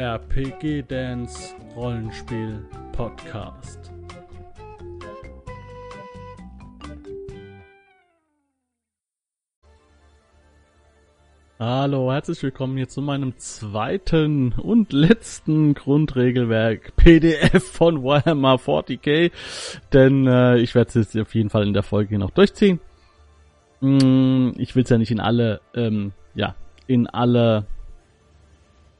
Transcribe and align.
RPG 0.00 0.84
Dance 0.88 1.54
Rollenspiel 1.76 2.64
Podcast. 2.92 3.92
Hallo, 11.58 12.10
herzlich 12.10 12.42
willkommen 12.42 12.78
hier 12.78 12.88
zu 12.88 13.02
meinem 13.02 13.36
zweiten 13.36 14.54
und 14.54 14.94
letzten 14.94 15.74
Grundregelwerk 15.74 16.96
PDF 16.96 17.62
von 17.62 18.02
Warhammer 18.02 18.54
40k, 18.54 19.30
denn 19.92 20.26
äh, 20.26 20.56
ich 20.60 20.74
werde 20.74 20.88
es 20.88 20.94
jetzt 20.94 21.18
auf 21.18 21.34
jeden 21.34 21.50
Fall 21.50 21.66
in 21.66 21.74
der 21.74 21.82
Folge 21.82 22.18
noch 22.18 22.30
durchziehen. 22.30 22.80
Mm, 23.82 24.52
ich 24.56 24.74
will 24.74 24.84
es 24.84 24.88
ja 24.88 24.96
nicht 24.96 25.10
in 25.10 25.20
alle, 25.20 25.60
ähm, 25.74 26.12
ja, 26.34 26.54
in 26.86 27.06
alle 27.06 27.66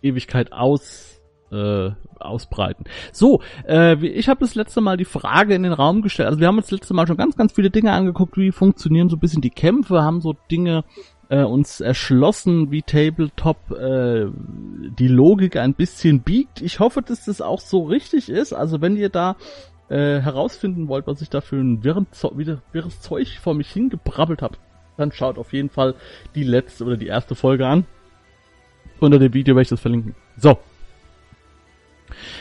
Ewigkeit 0.02 0.52
aus 0.52 1.20
äh, 1.52 1.90
ausbreiten. 2.18 2.84
So, 3.12 3.40
äh, 3.66 3.96
ich 4.06 4.28
habe 4.28 4.40
das 4.40 4.54
letzte 4.54 4.80
Mal 4.80 4.96
die 4.96 5.04
Frage 5.04 5.54
in 5.54 5.62
den 5.62 5.72
Raum 5.72 6.02
gestellt. 6.02 6.28
Also 6.28 6.40
wir 6.40 6.46
haben 6.46 6.58
uns 6.58 6.66
das 6.66 6.78
letzte 6.78 6.94
Mal 6.94 7.06
schon 7.06 7.16
ganz, 7.16 7.36
ganz 7.36 7.52
viele 7.52 7.70
Dinge 7.70 7.92
angeguckt, 7.92 8.36
wie 8.36 8.52
funktionieren 8.52 9.08
so 9.08 9.16
ein 9.16 9.20
bisschen 9.20 9.42
die 9.42 9.50
Kämpfe, 9.50 10.02
haben 10.02 10.20
so 10.20 10.36
Dinge 10.50 10.84
äh, 11.28 11.42
uns 11.42 11.80
erschlossen, 11.80 12.70
wie 12.70 12.82
Tabletop 12.82 13.70
äh, 13.72 14.26
die 14.98 15.08
Logik 15.08 15.56
ein 15.56 15.74
bisschen 15.74 16.20
biegt. 16.20 16.60
Ich 16.60 16.78
hoffe, 16.80 17.02
dass 17.02 17.24
das 17.24 17.40
auch 17.40 17.60
so 17.60 17.84
richtig 17.84 18.28
ist. 18.28 18.52
Also 18.52 18.80
wenn 18.80 18.96
ihr 18.96 19.08
da 19.08 19.36
äh, 19.88 20.20
herausfinden 20.20 20.88
wollt, 20.88 21.06
was 21.06 21.22
ich 21.22 21.30
da 21.30 21.40
für 21.40 21.56
ein 21.56 21.82
wirres 21.82 23.00
Zeug 23.00 23.38
vor 23.40 23.54
mich 23.54 23.70
hingebrabbelt 23.70 24.42
habe, 24.42 24.56
dann 24.96 25.12
schaut 25.12 25.38
auf 25.38 25.52
jeden 25.52 25.70
Fall 25.70 25.94
die 26.34 26.44
letzte 26.44 26.84
oder 26.84 26.96
die 26.96 27.06
erste 27.06 27.34
Folge 27.34 27.66
an. 27.66 27.86
Unter 29.00 29.18
dem 29.18 29.34
Video 29.34 29.54
werde 29.54 29.62
ich 29.62 29.68
das 29.68 29.80
verlinken. 29.80 30.14
So. 30.36 30.58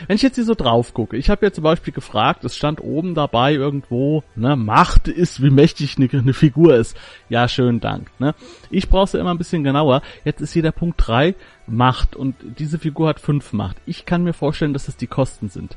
Wenn 0.06 0.16
ich 0.16 0.22
jetzt 0.22 0.34
hier 0.34 0.44
so 0.44 0.54
drauf 0.54 0.94
gucke, 0.94 1.16
ich 1.16 1.30
habe 1.30 1.46
ja 1.46 1.52
zum 1.52 1.64
Beispiel 1.64 1.92
gefragt, 1.92 2.44
es 2.44 2.56
stand 2.56 2.80
oben 2.82 3.14
dabei 3.14 3.54
irgendwo, 3.54 4.22
ne, 4.34 4.56
Macht 4.56 5.08
ist, 5.08 5.42
wie 5.42 5.50
mächtig 5.50 5.96
eine, 5.96 6.08
eine 6.10 6.34
Figur 6.34 6.74
ist. 6.74 6.96
Ja, 7.28 7.48
schönen 7.48 7.80
Dank. 7.80 8.10
Ne? 8.18 8.34
Ich 8.70 8.88
brauche 8.88 9.04
es 9.04 9.12
ja 9.12 9.20
immer 9.20 9.30
ein 9.30 9.38
bisschen 9.38 9.64
genauer. 9.64 10.02
Jetzt 10.24 10.40
ist 10.40 10.52
hier 10.52 10.62
der 10.62 10.72
Punkt 10.72 10.96
3, 11.06 11.34
Macht. 11.66 12.16
Und 12.16 12.34
diese 12.58 12.78
Figur 12.78 13.08
hat 13.08 13.20
5 13.20 13.52
Macht. 13.52 13.76
Ich 13.86 14.06
kann 14.06 14.24
mir 14.24 14.32
vorstellen, 14.32 14.72
dass 14.72 14.86
das 14.86 14.96
die 14.96 15.06
Kosten 15.06 15.48
sind. 15.48 15.76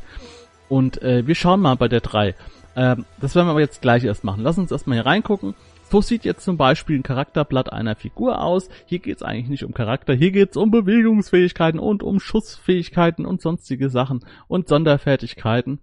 Und 0.69 1.01
äh, 1.01 1.27
wir 1.27 1.35
schauen 1.35 1.61
mal 1.61 1.75
bei 1.75 1.87
der 1.87 2.01
3. 2.01 2.35
Ähm, 2.75 3.05
das 3.19 3.35
werden 3.35 3.47
wir 3.47 3.51
aber 3.51 3.59
jetzt 3.59 3.81
gleich 3.81 4.03
erst 4.03 4.23
machen. 4.23 4.43
Lass 4.43 4.57
uns 4.57 4.71
erstmal 4.71 4.97
hier 4.97 5.05
reingucken. 5.05 5.53
So 5.89 6.01
sieht 6.01 6.25
jetzt 6.25 6.43
zum 6.43 6.57
Beispiel 6.57 6.97
ein 6.97 7.03
Charakterblatt 7.03 7.71
einer 7.71 7.95
Figur 7.95 8.41
aus. 8.41 8.69
Hier 8.85 8.99
geht 8.99 9.17
es 9.17 9.23
eigentlich 9.23 9.49
nicht 9.49 9.63
um 9.63 9.73
Charakter, 9.73 10.13
hier 10.13 10.31
geht 10.31 10.51
es 10.51 10.57
um 10.57 10.71
Bewegungsfähigkeiten 10.71 11.79
und 11.79 12.01
um 12.01 12.19
Schussfähigkeiten 12.19 13.25
und 13.25 13.41
sonstige 13.41 13.89
Sachen 13.89 14.25
und 14.47 14.67
Sonderfertigkeiten. 14.67 15.79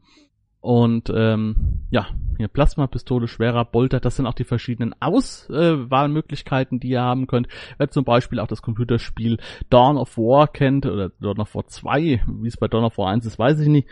Und 0.61 1.11
ähm, 1.15 1.81
ja, 1.91 2.09
hier 2.37 2.49
Plasmapistole, 2.49 3.29
schwerer 3.29 3.65
Bolter, 3.65 3.99
das 3.99 4.17
sind 4.17 4.27
auch 4.27 4.35
die 4.35 4.45
verschiedenen 4.45 4.95
Auswahlmöglichkeiten, 5.01 6.79
äh, 6.79 6.81
die 6.81 6.89
ihr 6.91 7.01
haben 7.01 7.27
könnt. 7.27 7.49
Wer 7.79 7.91
zum 7.91 8.05
Beispiel 8.05 8.41
auch 8.41 8.47
das 8.47 8.61
Computerspiel 8.61 9.39
Dawn 9.71 9.97
of 9.97 10.19
War 10.19 10.49
kennt, 10.49 10.85
oder 10.85 11.11
Dawn 11.21 11.41
of 11.41 11.55
War 11.55 11.67
2, 11.67 12.23
wie 12.27 12.49
es 12.49 12.59
bei 12.59 12.69
Dawn 12.69 12.85
of 12.85 12.99
War 12.99 13.11
1 13.11 13.25
ist, 13.25 13.39
weiß 13.39 13.61
ich 13.61 13.69
nicht. 13.69 13.89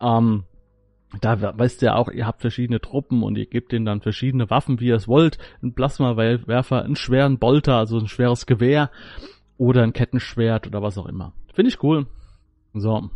Ähm, 0.00 0.44
da 1.20 1.58
weißt 1.58 1.82
ihr 1.82 1.96
auch, 1.96 2.08
ihr 2.08 2.26
habt 2.26 2.40
verschiedene 2.40 2.80
Truppen 2.80 3.22
und 3.22 3.36
ihr 3.36 3.46
gebt 3.46 3.72
denen 3.72 3.84
dann 3.84 4.00
verschiedene 4.00 4.48
Waffen, 4.50 4.80
wie 4.80 4.86
ihr 4.86 4.96
es 4.96 5.08
wollt. 5.08 5.38
Ein 5.62 5.74
Plasmawerfer, 5.74 6.82
einen 6.82 6.96
schweren 6.96 7.38
Bolter, 7.38 7.76
also 7.76 7.98
ein 7.98 8.08
schweres 8.08 8.46
Gewehr 8.46 8.90
oder 9.58 9.82
ein 9.82 9.92
Kettenschwert 9.92 10.66
oder 10.66 10.82
was 10.82 10.96
auch 10.98 11.06
immer. 11.06 11.32
Finde 11.52 11.68
ich 11.68 11.82
cool. 11.82 12.06
So. 12.72 13.10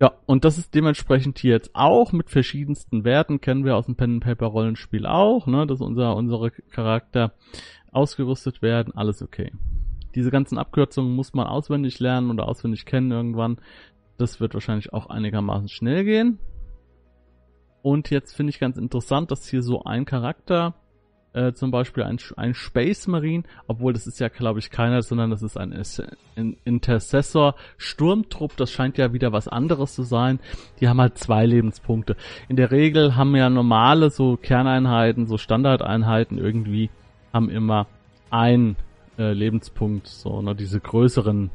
Ja, 0.00 0.12
und 0.26 0.44
das 0.44 0.58
ist 0.58 0.74
dementsprechend 0.74 1.38
hier 1.38 1.52
jetzt 1.52 1.70
auch 1.74 2.12
mit 2.12 2.30
verschiedensten 2.30 3.04
Werten, 3.04 3.40
kennen 3.40 3.64
wir 3.64 3.76
aus 3.76 3.86
dem 3.86 3.94
Pen 3.94 4.20
Paper 4.20 4.46
Rollenspiel 4.46 5.06
auch, 5.06 5.46
ne, 5.46 5.66
dass 5.66 5.80
unser, 5.80 6.16
unsere 6.16 6.50
Charakter 6.50 7.34
ausgerüstet 7.92 8.62
werden, 8.62 8.94
alles 8.96 9.22
okay. 9.22 9.52
Diese 10.14 10.30
ganzen 10.30 10.58
Abkürzungen 10.58 11.14
muss 11.14 11.34
man 11.34 11.46
auswendig 11.46 12.00
lernen 12.00 12.30
oder 12.30 12.48
auswendig 12.48 12.84
kennen 12.84 13.12
irgendwann. 13.12 13.58
Das 14.18 14.40
wird 14.40 14.54
wahrscheinlich 14.54 14.92
auch 14.92 15.06
einigermaßen 15.06 15.68
schnell 15.68 16.04
gehen. 16.04 16.38
Und 17.82 18.10
jetzt 18.10 18.34
finde 18.34 18.50
ich 18.50 18.60
ganz 18.60 18.76
interessant, 18.76 19.30
dass 19.30 19.48
hier 19.48 19.62
so 19.62 19.82
ein 19.84 20.04
Charakter, 20.04 20.74
äh, 21.32 21.52
zum 21.52 21.70
Beispiel 21.70 22.04
ein, 22.04 22.18
ein 22.36 22.54
Space 22.54 23.08
Marine, 23.08 23.42
obwohl 23.66 23.92
das 23.92 24.06
ist 24.06 24.20
ja 24.20 24.28
glaube 24.28 24.60
ich 24.60 24.70
keiner, 24.70 25.02
sondern 25.02 25.30
das 25.30 25.42
ist 25.42 25.56
ein, 25.56 25.72
Intercessor 26.64 27.56
Sturmtrupp, 27.76 28.56
das 28.56 28.70
scheint 28.70 28.98
ja 28.98 29.12
wieder 29.12 29.32
was 29.32 29.48
anderes 29.48 29.94
zu 29.94 30.02
sein. 30.02 30.38
Die 30.80 30.88
haben 30.88 31.00
halt 31.00 31.18
zwei 31.18 31.44
Lebenspunkte. 31.44 32.16
In 32.48 32.56
der 32.56 32.70
Regel 32.70 33.16
haben 33.16 33.34
ja 33.34 33.50
normale 33.50 34.10
so 34.10 34.36
Kerneinheiten, 34.36 35.26
so 35.26 35.38
Standardeinheiten 35.38 36.38
irgendwie, 36.38 36.90
haben 37.32 37.50
immer 37.50 37.88
ein 38.30 38.76
äh, 39.18 39.32
Lebenspunkt, 39.32 40.06
so, 40.06 40.40
ne, 40.40 40.54
diese 40.54 40.80
größeren 40.80 41.50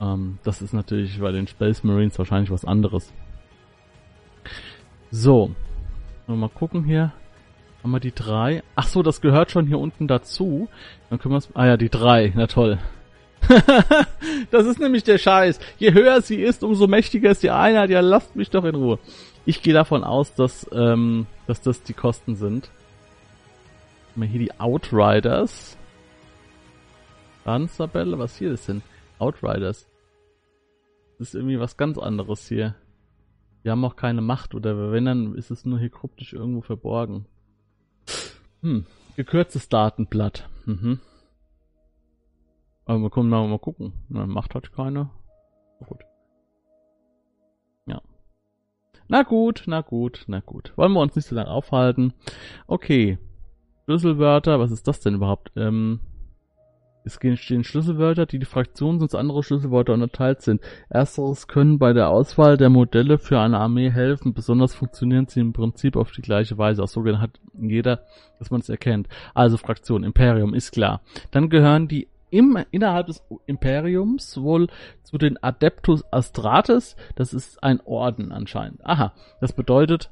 ähm, 0.00 0.38
das 0.44 0.62
ist 0.62 0.72
natürlich 0.72 1.18
bei 1.20 1.32
den 1.32 1.46
Space 1.46 1.82
Marines 1.84 2.18
wahrscheinlich 2.18 2.50
was 2.50 2.64
anderes. 2.64 3.12
So. 5.10 5.54
Mal 6.26 6.48
gucken 6.50 6.84
hier. 6.84 7.12
Haben 7.82 7.92
wir 7.92 8.00
die 8.00 8.14
drei? 8.14 8.62
Ach 8.76 8.86
so, 8.86 9.02
das 9.02 9.20
gehört 9.20 9.50
schon 9.50 9.66
hier 9.66 9.78
unten 9.78 10.08
dazu. 10.08 10.68
Dann 11.08 11.18
können 11.18 11.32
wir 11.32 11.38
es. 11.38 11.48
Ah 11.54 11.66
ja, 11.66 11.76
die 11.76 11.88
drei. 11.88 12.32
Na 12.34 12.46
toll. 12.46 12.78
das 14.50 14.66
ist 14.66 14.78
nämlich 14.78 15.04
der 15.04 15.16
Scheiß. 15.16 15.58
Je 15.78 15.94
höher 15.94 16.20
sie 16.20 16.42
ist, 16.42 16.62
umso 16.64 16.86
mächtiger 16.86 17.30
ist 17.30 17.42
die 17.42 17.50
Einheit. 17.50 17.88
Ja, 17.90 18.00
lasst 18.00 18.36
mich 18.36 18.50
doch 18.50 18.64
in 18.64 18.74
Ruhe. 18.74 18.98
Ich 19.46 19.62
gehe 19.62 19.72
davon 19.72 20.04
aus, 20.04 20.34
dass, 20.34 20.68
ähm, 20.72 21.26
dass 21.46 21.62
das 21.62 21.82
die 21.82 21.94
Kosten 21.94 22.36
sind. 22.36 22.70
Haben 24.12 24.22
wir 24.22 24.28
hier 24.28 24.40
die 24.40 24.60
Outriders. 24.60 25.78
Panzerbälle, 27.44 28.18
was 28.18 28.36
hier 28.36 28.50
das 28.50 28.66
sind? 28.66 28.82
Outriders. 29.18 29.87
Ist 31.18 31.34
irgendwie 31.34 31.58
was 31.58 31.76
ganz 31.76 31.98
anderes 31.98 32.46
hier. 32.48 32.74
Wir 33.62 33.72
haben 33.72 33.84
auch 33.84 33.96
keine 33.96 34.20
Macht 34.20 34.54
oder 34.54 34.92
wenn, 34.92 35.04
dann 35.04 35.34
ist 35.34 35.50
es 35.50 35.64
nur 35.64 35.78
hier 35.78 35.90
kryptisch 35.90 36.32
irgendwo 36.32 36.60
verborgen. 36.60 37.26
Hm, 38.62 38.86
gekürztes 39.16 39.68
Datenblatt. 39.68 40.48
Mhm. 40.64 41.00
Aber 42.84 43.00
wir 43.00 43.10
können 43.10 43.28
mal, 43.28 43.46
mal 43.46 43.58
gucken. 43.58 43.92
Na, 44.08 44.26
Macht 44.26 44.54
hat 44.54 44.72
keine. 44.72 45.10
Gut. 45.86 46.00
Ja. 47.86 48.00
Na 49.08 49.22
gut, 49.22 49.64
na 49.66 49.82
gut, 49.82 50.24
na 50.26 50.40
gut. 50.40 50.72
Wollen 50.76 50.92
wir 50.92 51.00
uns 51.00 51.14
nicht 51.14 51.26
so 51.26 51.34
lange 51.34 51.50
aufhalten. 51.50 52.14
Okay. 52.66 53.18
Schlüsselwörter, 53.84 54.58
was 54.60 54.70
ist 54.70 54.88
das 54.88 55.00
denn 55.00 55.14
überhaupt? 55.14 55.52
Ähm, 55.56 56.00
es 57.08 57.40
stehen 57.40 57.64
Schlüsselwörter, 57.64 58.26
die 58.26 58.38
die 58.38 58.46
Fraktionen 58.46 59.00
sonst 59.00 59.14
andere 59.14 59.42
Schlüsselwörter 59.42 59.94
unterteilt 59.94 60.42
sind. 60.42 60.60
Ersteres 60.88 61.48
können 61.48 61.78
bei 61.78 61.92
der 61.92 62.10
Auswahl 62.10 62.56
der 62.56 62.70
Modelle 62.70 63.18
für 63.18 63.40
eine 63.40 63.58
Armee 63.58 63.90
helfen. 63.90 64.34
Besonders 64.34 64.74
funktionieren 64.74 65.26
sie 65.26 65.40
im 65.40 65.52
Prinzip 65.52 65.96
auf 65.96 66.12
die 66.12 66.22
gleiche 66.22 66.58
Weise. 66.58 66.82
Auch 66.82 66.88
so 66.88 67.04
hat 67.18 67.40
jeder, 67.58 68.02
dass 68.38 68.50
man 68.50 68.60
es 68.60 68.68
erkennt. 68.68 69.08
Also 69.34 69.56
Fraktion, 69.56 70.04
Imperium, 70.04 70.54
ist 70.54 70.72
klar. 70.72 71.00
Dann 71.30 71.48
gehören 71.48 71.88
die 71.88 72.08
im, 72.30 72.58
innerhalb 72.70 73.06
des 73.06 73.22
Imperiums 73.46 74.40
wohl 74.40 74.68
zu 75.02 75.18
den 75.18 75.42
Adeptus 75.42 76.04
Astrates. 76.12 76.96
Das 77.16 77.32
ist 77.32 77.62
ein 77.62 77.80
Orden 77.80 78.32
anscheinend. 78.32 78.84
Aha, 78.84 79.14
das 79.40 79.52
bedeutet, 79.52 80.10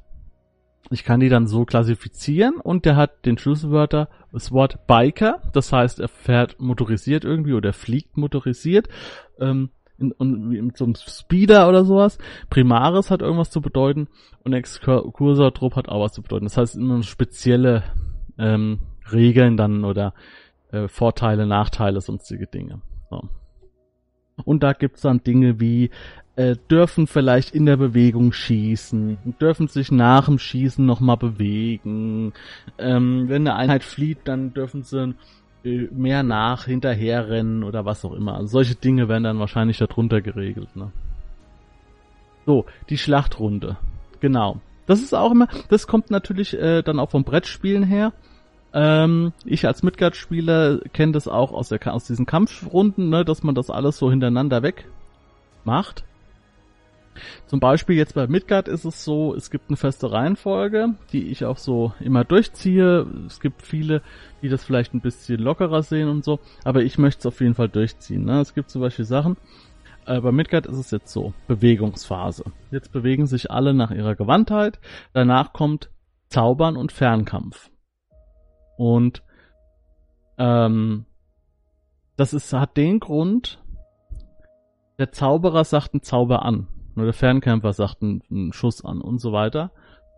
ich 0.89 1.03
kann 1.03 1.19
die 1.19 1.29
dann 1.29 1.47
so 1.47 1.65
klassifizieren 1.65 2.55
und 2.55 2.85
der 2.85 2.95
hat 2.95 3.25
den 3.25 3.37
Schlüsselwörter 3.37 4.09
das 4.31 4.51
Wort 4.51 4.87
Biker, 4.87 5.41
das 5.53 5.73
heißt, 5.73 5.99
er 5.99 6.07
fährt 6.07 6.59
motorisiert 6.59 7.25
irgendwie 7.25 7.53
oder 7.53 7.73
fliegt 7.73 8.17
motorisiert 8.17 8.87
ähm, 9.39 9.69
in, 9.97 10.11
und 10.13 10.49
mit 10.49 10.77
so 10.77 10.85
einem 10.85 10.95
Speeder 10.95 11.67
oder 11.67 11.83
sowas. 11.83 12.17
Primaris 12.49 13.11
hat 13.11 13.21
irgendwas 13.21 13.49
zu 13.49 13.61
bedeuten 13.61 14.07
und 14.43 14.53
Exkursor-Trupp 14.53 15.75
hat 15.75 15.89
auch 15.89 16.01
was 16.03 16.13
zu 16.13 16.21
bedeuten. 16.21 16.45
Das 16.45 16.57
heißt, 16.57 16.75
immer 16.75 17.01
spezielle 17.03 17.83
ähm, 18.37 18.79
Regeln 19.11 19.57
dann 19.57 19.83
oder 19.83 20.13
äh, 20.71 20.87
Vorteile, 20.87 21.47
Nachteile, 21.47 22.01
sonstige 22.01 22.47
Dinge. 22.47 22.81
So. 23.09 23.27
Und 24.43 24.63
da 24.63 24.73
gibt's 24.73 25.01
dann 25.01 25.23
Dinge 25.23 25.59
wie 25.59 25.89
äh, 26.37 26.55
dürfen 26.69 27.07
vielleicht 27.07 27.53
in 27.55 27.65
der 27.65 27.77
Bewegung 27.77 28.31
schießen, 28.31 29.17
dürfen 29.41 29.67
sich 29.67 29.91
nach 29.91 30.25
dem 30.25 30.37
Schießen 30.37 30.85
nochmal 30.85 31.17
bewegen. 31.17 32.31
Ähm, 32.77 33.27
wenn 33.27 33.47
eine 33.47 33.55
Einheit 33.55 33.83
flieht, 33.83 34.19
dann 34.25 34.53
dürfen 34.53 34.83
sie 34.83 35.15
äh, 35.65 35.87
mehr 35.91 36.21
nach, 36.21 36.65
hinterher 36.65 37.27
rennen 37.27 37.63
oder 37.63 37.85
was 37.85 38.05
auch 38.05 38.13
immer. 38.13 38.35
Also 38.35 38.49
solche 38.49 38.75
Dinge 38.75 39.09
werden 39.09 39.23
dann 39.23 39.39
wahrscheinlich 39.39 39.79
darunter 39.79 40.21
geregelt. 40.21 40.75
Ne? 40.75 40.91
So, 42.45 42.65
die 42.89 42.99
Schlachtrunde. 42.99 43.77
Genau. 44.19 44.61
Das 44.85 45.01
ist 45.01 45.15
auch 45.15 45.31
immer, 45.31 45.47
das 45.69 45.87
kommt 45.87 46.11
natürlich 46.11 46.53
äh, 46.53 46.83
dann 46.83 46.99
auch 46.99 47.09
vom 47.09 47.23
Brettspielen 47.23 47.83
her. 47.83 48.13
Ähm, 48.73 49.33
ich 49.43 49.65
als 49.65 49.81
Midgard-Spieler 49.81 50.81
kenne 50.93 51.13
das 51.13 51.27
auch 51.27 51.51
aus, 51.51 51.69
der, 51.69 51.79
aus 51.91 52.05
diesen 52.05 52.27
Kampfrunden, 52.27 53.09
ne, 53.09 53.25
dass 53.25 53.41
man 53.41 53.55
das 53.55 53.71
alles 53.71 53.97
so 53.97 54.11
hintereinander 54.11 54.61
weg 54.61 54.85
macht. 55.65 56.06
Zum 57.45 57.59
Beispiel 57.59 57.95
jetzt 57.95 58.15
bei 58.15 58.27
Midgard 58.27 58.67
ist 58.67 58.85
es 58.85 59.03
so, 59.03 59.35
es 59.35 59.49
gibt 59.49 59.69
eine 59.69 59.77
feste 59.77 60.11
Reihenfolge, 60.11 60.95
die 61.11 61.27
ich 61.29 61.45
auch 61.45 61.57
so 61.57 61.93
immer 61.99 62.23
durchziehe. 62.23 63.05
Es 63.25 63.39
gibt 63.39 63.61
viele, 63.61 64.01
die 64.41 64.49
das 64.49 64.63
vielleicht 64.63 64.93
ein 64.93 65.01
bisschen 65.01 65.39
lockerer 65.39 65.83
sehen 65.83 66.09
und 66.09 66.23
so, 66.23 66.39
aber 66.63 66.83
ich 66.83 66.97
möchte 66.97 67.19
es 67.19 67.25
auf 67.25 67.41
jeden 67.41 67.55
Fall 67.55 67.69
durchziehen. 67.69 68.25
Ne? 68.25 68.41
Es 68.41 68.53
gibt 68.53 68.69
zum 68.69 68.81
Beispiel 68.81 69.05
Sachen, 69.05 69.37
äh, 70.05 70.21
bei 70.21 70.31
Midgard 70.31 70.65
ist 70.65 70.77
es 70.77 70.91
jetzt 70.91 71.11
so, 71.11 71.33
Bewegungsphase. 71.47 72.45
Jetzt 72.71 72.91
bewegen 72.91 73.27
sich 73.27 73.51
alle 73.51 73.73
nach 73.73 73.91
ihrer 73.91 74.15
Gewandtheit, 74.15 74.79
danach 75.13 75.53
kommt 75.53 75.89
Zaubern 76.29 76.77
und 76.77 76.91
Fernkampf. 76.91 77.69
Und 78.77 79.23
ähm, 80.37 81.05
das 82.15 82.33
ist, 82.33 82.53
hat 82.53 82.77
den 82.77 82.99
Grund, 82.99 83.61
der 84.97 85.11
Zauberer 85.11 85.63
sagt 85.63 85.93
einen 85.93 86.01
Zauber 86.01 86.43
an. 86.43 86.67
Nur 86.97 87.05
der 87.05 87.13
Fernkämpfer 87.13 87.73
sagt 87.73 88.01
einen, 88.01 88.23
einen 88.31 88.53
Schuss 88.53 88.83
an 88.83 89.01
und 89.01 89.19
so 89.19 89.31
weiter. 89.31 89.71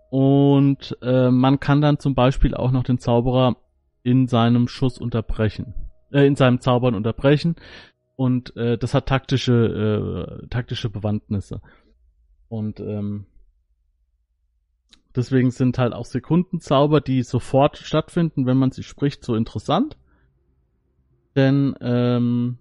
Und 0.09 0.97
äh, 1.01 1.29
man 1.29 1.59
kann 1.59 1.81
dann 1.81 1.99
zum 1.99 2.15
Beispiel 2.15 2.55
auch 2.55 2.71
noch 2.71 2.83
den 2.83 2.99
Zauberer 2.99 3.57
in 4.01 4.27
seinem 4.27 4.69
Schuss 4.69 4.97
unterbrechen, 4.97 5.73
äh, 6.13 6.25
in 6.25 6.37
seinem 6.37 6.61
Zaubern 6.61 6.95
unterbrechen. 6.95 7.57
Und 8.15 8.55
äh, 8.55 8.77
das 8.77 8.93
hat 8.93 9.07
taktische, 9.07 10.37
äh, 10.41 10.47
taktische 10.47 10.89
Bewandtnisse. 10.89 11.61
Und 12.47 12.79
ähm, 12.79 13.25
deswegen 15.13 15.51
sind 15.51 15.77
halt 15.77 15.91
auch 15.91 16.05
Sekundenzauber, 16.05 17.01
die 17.01 17.23
sofort 17.23 17.77
stattfinden, 17.77 18.45
wenn 18.45 18.57
man 18.57 18.71
sie 18.71 18.83
spricht, 18.83 19.25
so 19.25 19.35
interessant. 19.35 19.97
Denn 21.35 21.75
ähm, 21.81 22.57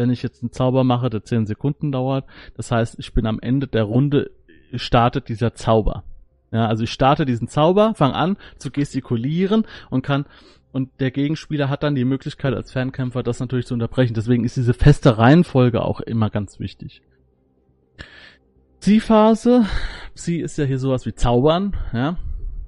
wenn 0.00 0.10
ich 0.10 0.22
jetzt 0.22 0.42
einen 0.42 0.50
Zauber 0.50 0.82
mache, 0.82 1.10
der 1.10 1.22
10 1.22 1.46
Sekunden 1.46 1.92
dauert, 1.92 2.24
das 2.56 2.72
heißt, 2.72 2.98
ich 2.98 3.12
bin 3.12 3.26
am 3.26 3.38
Ende 3.38 3.68
der 3.68 3.84
Runde, 3.84 4.30
startet 4.74 5.28
dieser 5.28 5.54
Zauber. 5.54 6.04
Ja, 6.52 6.66
also 6.66 6.84
ich 6.84 6.90
starte 6.90 7.26
diesen 7.26 7.48
Zauber, 7.48 7.94
fange 7.94 8.14
an 8.14 8.36
zu 8.56 8.70
gestikulieren 8.70 9.66
und 9.90 10.02
kann 10.02 10.24
und 10.72 10.88
der 11.00 11.10
Gegenspieler 11.10 11.68
hat 11.68 11.82
dann 11.82 11.94
die 11.96 12.04
Möglichkeit 12.04 12.54
als 12.54 12.72
Fernkämpfer 12.72 13.22
das 13.22 13.40
natürlich 13.40 13.66
zu 13.66 13.74
unterbrechen. 13.74 14.14
Deswegen 14.14 14.44
ist 14.44 14.56
diese 14.56 14.72
feste 14.74 15.18
Reihenfolge 15.18 15.82
auch 15.82 16.00
immer 16.00 16.30
ganz 16.30 16.60
wichtig. 16.60 17.02
Ziehphase, 18.78 19.66
sie 20.14 20.40
ist 20.40 20.56
ja 20.58 20.64
hier 20.64 20.78
sowas 20.78 21.06
wie 21.06 21.14
Zaubern, 21.14 21.76
ja. 21.92 22.16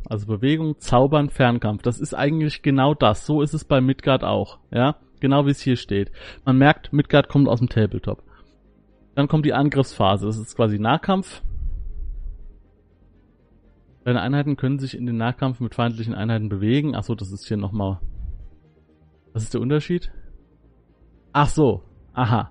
Also 0.08 0.26
Bewegung, 0.26 0.78
Zaubern, 0.78 1.30
Fernkampf. 1.30 1.82
Das 1.82 2.00
ist 2.00 2.12
eigentlich 2.12 2.62
genau 2.62 2.92
das. 2.92 3.24
So 3.24 3.40
ist 3.40 3.54
es 3.54 3.64
bei 3.64 3.80
Midgard 3.80 4.24
auch, 4.24 4.58
ja. 4.72 4.96
Genau 5.22 5.46
wie 5.46 5.52
es 5.52 5.60
hier 5.60 5.76
steht. 5.76 6.10
Man 6.44 6.58
merkt, 6.58 6.92
Midgard 6.92 7.28
kommt 7.28 7.48
aus 7.48 7.60
dem 7.60 7.68
Tabletop. 7.68 8.24
Dann 9.14 9.28
kommt 9.28 9.46
die 9.46 9.52
Angriffsphase. 9.52 10.26
Das 10.26 10.36
ist 10.36 10.56
quasi 10.56 10.80
Nahkampf. 10.80 11.42
Deine 14.02 14.20
Einheiten 14.20 14.56
können 14.56 14.80
sich 14.80 14.96
in 14.96 15.06
den 15.06 15.16
Nahkampf 15.18 15.60
mit 15.60 15.76
feindlichen 15.76 16.12
Einheiten 16.12 16.48
bewegen. 16.48 16.96
Achso, 16.96 17.14
das 17.14 17.30
ist 17.30 17.46
hier 17.46 17.56
nochmal. 17.56 18.00
Was 19.32 19.44
ist 19.44 19.54
der 19.54 19.60
Unterschied? 19.60 20.10
Ach 21.32 21.46
so. 21.46 21.84
Aha. 22.14 22.50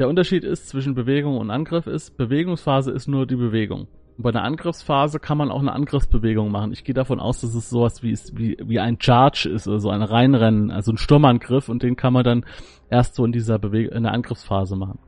Der 0.00 0.08
Unterschied 0.08 0.42
ist 0.42 0.68
zwischen 0.70 0.96
Bewegung 0.96 1.38
und 1.38 1.52
Angriff 1.52 1.86
ist, 1.86 2.16
Bewegungsphase 2.16 2.90
ist 2.90 3.06
nur 3.06 3.28
die 3.28 3.36
Bewegung. 3.36 3.86
Und 4.16 4.24
bei 4.24 4.30
einer 4.30 4.44
Angriffsphase 4.44 5.18
kann 5.18 5.38
man 5.38 5.50
auch 5.50 5.60
eine 5.60 5.72
Angriffsbewegung 5.72 6.50
machen. 6.50 6.72
Ich 6.72 6.84
gehe 6.84 6.94
davon 6.94 7.18
aus, 7.18 7.40
dass 7.40 7.54
es 7.54 7.70
sowas 7.70 8.02
wie, 8.02 8.16
wie, 8.34 8.56
wie 8.62 8.78
ein 8.78 8.98
Charge 9.00 9.48
ist 9.48 9.66
oder 9.66 9.80
so 9.80 9.88
ein 9.88 10.02
Reinrennen, 10.02 10.70
also 10.70 10.92
ein 10.92 10.98
Sturmangriff 10.98 11.68
und 11.68 11.82
den 11.82 11.96
kann 11.96 12.12
man 12.12 12.24
dann 12.24 12.44
erst 12.90 13.14
so 13.14 13.24
in 13.24 13.32
dieser 13.32 13.58
Bewegung, 13.58 13.96
in 13.96 14.02
der 14.02 14.12
Angriffsphase 14.12 14.76
machen. 14.76 14.98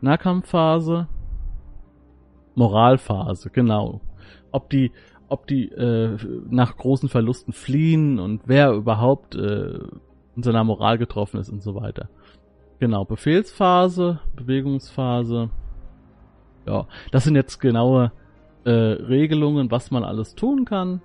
Nahkampfphase, 0.00 1.06
Moralphase, 2.56 3.50
genau. 3.50 4.00
Ob 4.50 4.68
die, 4.68 4.90
ob 5.28 5.46
die 5.46 5.68
äh, 5.70 6.16
nach 6.50 6.76
großen 6.76 7.08
Verlusten 7.08 7.52
fliehen 7.52 8.18
und 8.18 8.42
wer 8.46 8.72
überhaupt 8.72 9.36
äh, 9.36 9.78
in 10.34 10.42
seiner 10.42 10.64
Moral 10.64 10.98
getroffen 10.98 11.38
ist 11.38 11.50
und 11.50 11.62
so 11.62 11.74
weiter. 11.74 12.08
Genau, 12.80 13.04
Befehlsphase, 13.04 14.20
Bewegungsphase, 14.34 15.50
ja, 16.66 16.86
das 17.10 17.24
sind 17.24 17.34
jetzt 17.34 17.58
genaue 17.58 18.12
äh, 18.64 18.70
Regelungen, 18.70 19.70
was 19.70 19.90
man 19.90 20.04
alles 20.04 20.34
tun 20.34 20.64
kann 20.64 21.02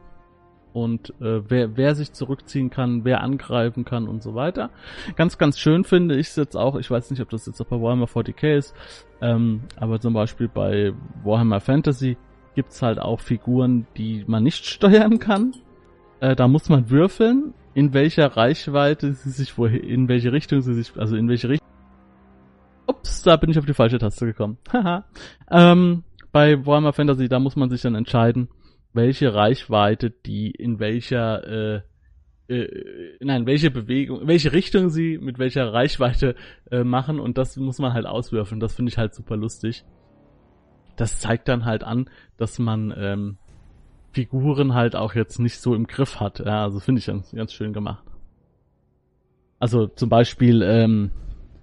und 0.74 1.10
äh, 1.22 1.42
wer, 1.50 1.76
wer 1.76 1.96
sich 1.96 2.14
zurückziehen 2.14 2.70
kann, 2.70 3.04
wer 3.04 3.22
angreifen 3.22 3.84
kann 3.84 4.08
und 4.08 4.22
so 4.22 4.36
weiter. 4.36 4.70
Ganz, 5.16 5.38
ganz 5.38 5.58
schön 5.58 5.84
finde 5.84 6.16
ich 6.18 6.28
es 6.28 6.36
jetzt 6.36 6.56
auch, 6.56 6.76
ich 6.76 6.92
weiß 6.92 7.10
nicht, 7.10 7.22
ob 7.22 7.30
das 7.30 7.48
jetzt 7.48 7.60
auch 7.62 7.66
bei 7.66 7.82
Warhammer 7.82 8.06
40k 8.06 8.58
ist, 8.58 8.76
ähm, 9.22 9.62
aber 9.76 10.00
zum 10.00 10.14
Beispiel 10.14 10.48
bei 10.48 10.94
Warhammer 11.24 11.62
Fantasy 11.62 12.18
gibt's 12.54 12.82
halt 12.82 13.00
auch 13.00 13.20
Figuren, 13.20 13.88
die 13.98 14.24
man 14.28 14.44
nicht 14.44 14.66
steuern 14.66 15.20
kann. 15.20 15.54
Äh, 16.20 16.36
da 16.36 16.48
muss 16.48 16.70
man 16.70 16.90
würfeln, 16.90 17.54
in 17.74 17.94
welcher 17.94 18.38
Reichweite 18.38 19.14
sie 19.14 19.30
sich, 19.32 19.58
wohin, 19.58 19.84
in 19.84 20.08
welche 20.08 20.32
Richtung 20.32 20.62
sie 20.62 20.74
sich, 20.74 20.92
also 20.98 21.16
in 21.16 21.28
welche 21.28 21.50
Richtung 21.50 21.67
da 23.28 23.38
bin 23.38 23.50
ich 23.50 23.60
auf 23.60 23.66
die 23.66 23.74
falsche 23.74 24.00
Taste 24.00 24.26
gekommen. 24.26 24.58
Haha. 24.74 25.06
ähm, 25.52 26.04
bei 26.32 26.66
Warhammer 26.66 26.94
Fantasy, 26.94 27.28
da 27.28 27.40
muss 27.40 27.56
man 27.56 27.70
sich 27.70 27.82
dann 27.82 27.96
entscheiden, 27.96 28.50
welche 28.94 29.34
Reichweite 29.34 30.10
die 30.10 30.52
in 30.52 30.80
welcher 30.80 31.76
äh, 31.76 31.82
äh, 32.50 33.18
nein, 33.20 33.46
welche 33.46 33.72
Bewegung, 33.72 34.22
welche 34.26 34.54
Richtung 34.54 34.90
sie 34.90 35.18
mit 35.18 35.38
welcher 35.38 35.74
Reichweite 35.74 36.36
äh, 36.72 36.84
machen 36.84 37.20
und 37.20 37.38
das 37.38 37.58
muss 37.58 37.80
man 37.80 37.94
halt 37.94 38.06
auswürfeln. 38.06 38.60
Das 38.60 38.76
finde 38.76 38.90
ich 38.90 38.98
halt 38.98 39.14
super 39.14 39.36
lustig. 39.36 39.84
Das 40.96 41.20
zeigt 41.20 41.48
dann 41.48 41.66
halt 41.66 41.84
an, 41.84 42.10
dass 42.38 42.58
man 42.58 42.94
ähm, 42.98 43.38
Figuren 44.12 44.74
halt 44.74 44.96
auch 44.96 45.14
jetzt 45.14 45.40
nicht 45.40 45.60
so 45.60 45.76
im 45.76 45.88
Griff 45.88 46.20
hat. 46.20 46.40
Ja, 46.40 46.64
also 46.64 46.80
finde 46.80 47.00
ich 47.00 47.08
ganz, 47.08 47.32
ganz 47.32 47.54
schön 47.54 47.74
gemacht. 47.74 48.04
Also 49.60 49.88
zum 49.88 50.10
Beispiel 50.10 50.62
ähm, 50.62 51.12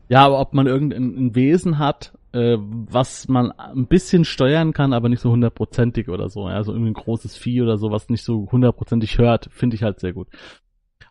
ja, 0.09 0.25
aber 0.25 0.41
ob 0.41 0.55
man 0.55 0.67
irgendein 0.67 1.35
Wesen 1.35 1.79
hat, 1.79 2.13
äh, 2.33 2.57
was 2.59 3.29
man 3.29 3.53
ein 3.53 3.87
bisschen 3.87 4.25
steuern 4.25 4.73
kann, 4.73 4.93
aber 4.93 5.09
nicht 5.09 5.21
so 5.21 5.31
hundertprozentig 5.31 6.09
oder 6.09 6.29
so. 6.29 6.49
Ja, 6.49 6.63
so 6.63 6.73
irgendwie 6.73 6.91
ein 6.91 6.95
großes 6.95 7.37
Vieh 7.37 7.63
oder 7.63 7.79
so, 7.79 7.91
was 7.91 8.09
nicht 8.09 8.25
so 8.25 8.49
hundertprozentig 8.51 9.19
hört, 9.19 9.49
finde 9.53 9.77
ich 9.77 9.83
halt 9.83 10.01
sehr 10.01 10.13
gut. 10.13 10.29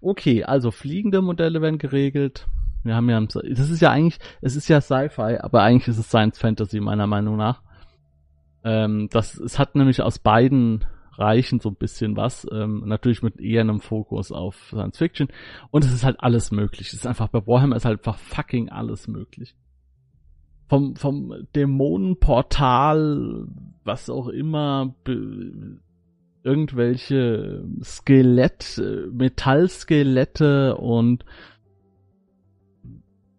Okay, 0.02 0.44
also 0.44 0.70
fliegende 0.72 1.22
Modelle 1.22 1.62
werden 1.62 1.78
geregelt. 1.78 2.48
Wir 2.84 2.96
haben 2.96 3.10
ja, 3.10 3.22
das 3.22 3.70
ist 3.70 3.82
ja 3.82 3.92
eigentlich, 3.92 4.20
es 4.42 4.58
ist 4.58 4.68
ja 4.68 4.82
Sci-Fi, 4.82 5.38
aber 5.40 5.64
eigentlich 5.64 5.88
ist 5.88 5.98
es 5.98 6.10
Science 6.10 6.38
Fantasy 6.38 6.82
meiner 6.82 7.08
Meinung 7.08 7.38
nach. 7.38 7.62
Ähm, 8.66 9.08
das, 9.10 9.36
es 9.40 9.58
hat 9.58 9.76
nämlich 9.76 10.02
aus 10.02 10.20
beiden 10.20 10.84
reichen 11.18 11.60
so 11.60 11.70
ein 11.70 11.76
bisschen 11.76 12.16
was. 12.16 12.48
Ähm, 12.52 12.84
natürlich 12.86 13.22
mit 13.22 13.40
eher 13.40 13.62
einem 13.62 13.80
Fokus 13.80 14.32
auf 14.32 14.56
Science 14.70 14.98
Fiction. 14.98 15.28
Und 15.72 15.86
es 15.86 15.92
ist 15.92 16.04
halt 16.04 16.20
alles 16.20 16.52
möglich. 16.52 16.88
Es 16.88 16.94
ist 16.94 17.08
einfach, 17.08 17.28
bei 17.28 17.46
Warhammer 17.46 17.76
ist 17.76 17.86
halt 17.86 18.00
einfach 18.00 18.18
fucking 18.18 18.70
alles 18.70 19.08
möglich. 19.08 19.56
Vom, 20.70 20.96
vom 20.96 21.48
Dämonenportal, 21.56 23.48
was 23.84 24.10
auch 24.10 24.28
immer, 24.28 24.96
irgendwelche 26.44 27.66
Skelett, 27.84 28.82
Metallskelette 29.12 30.76
und 30.78 31.26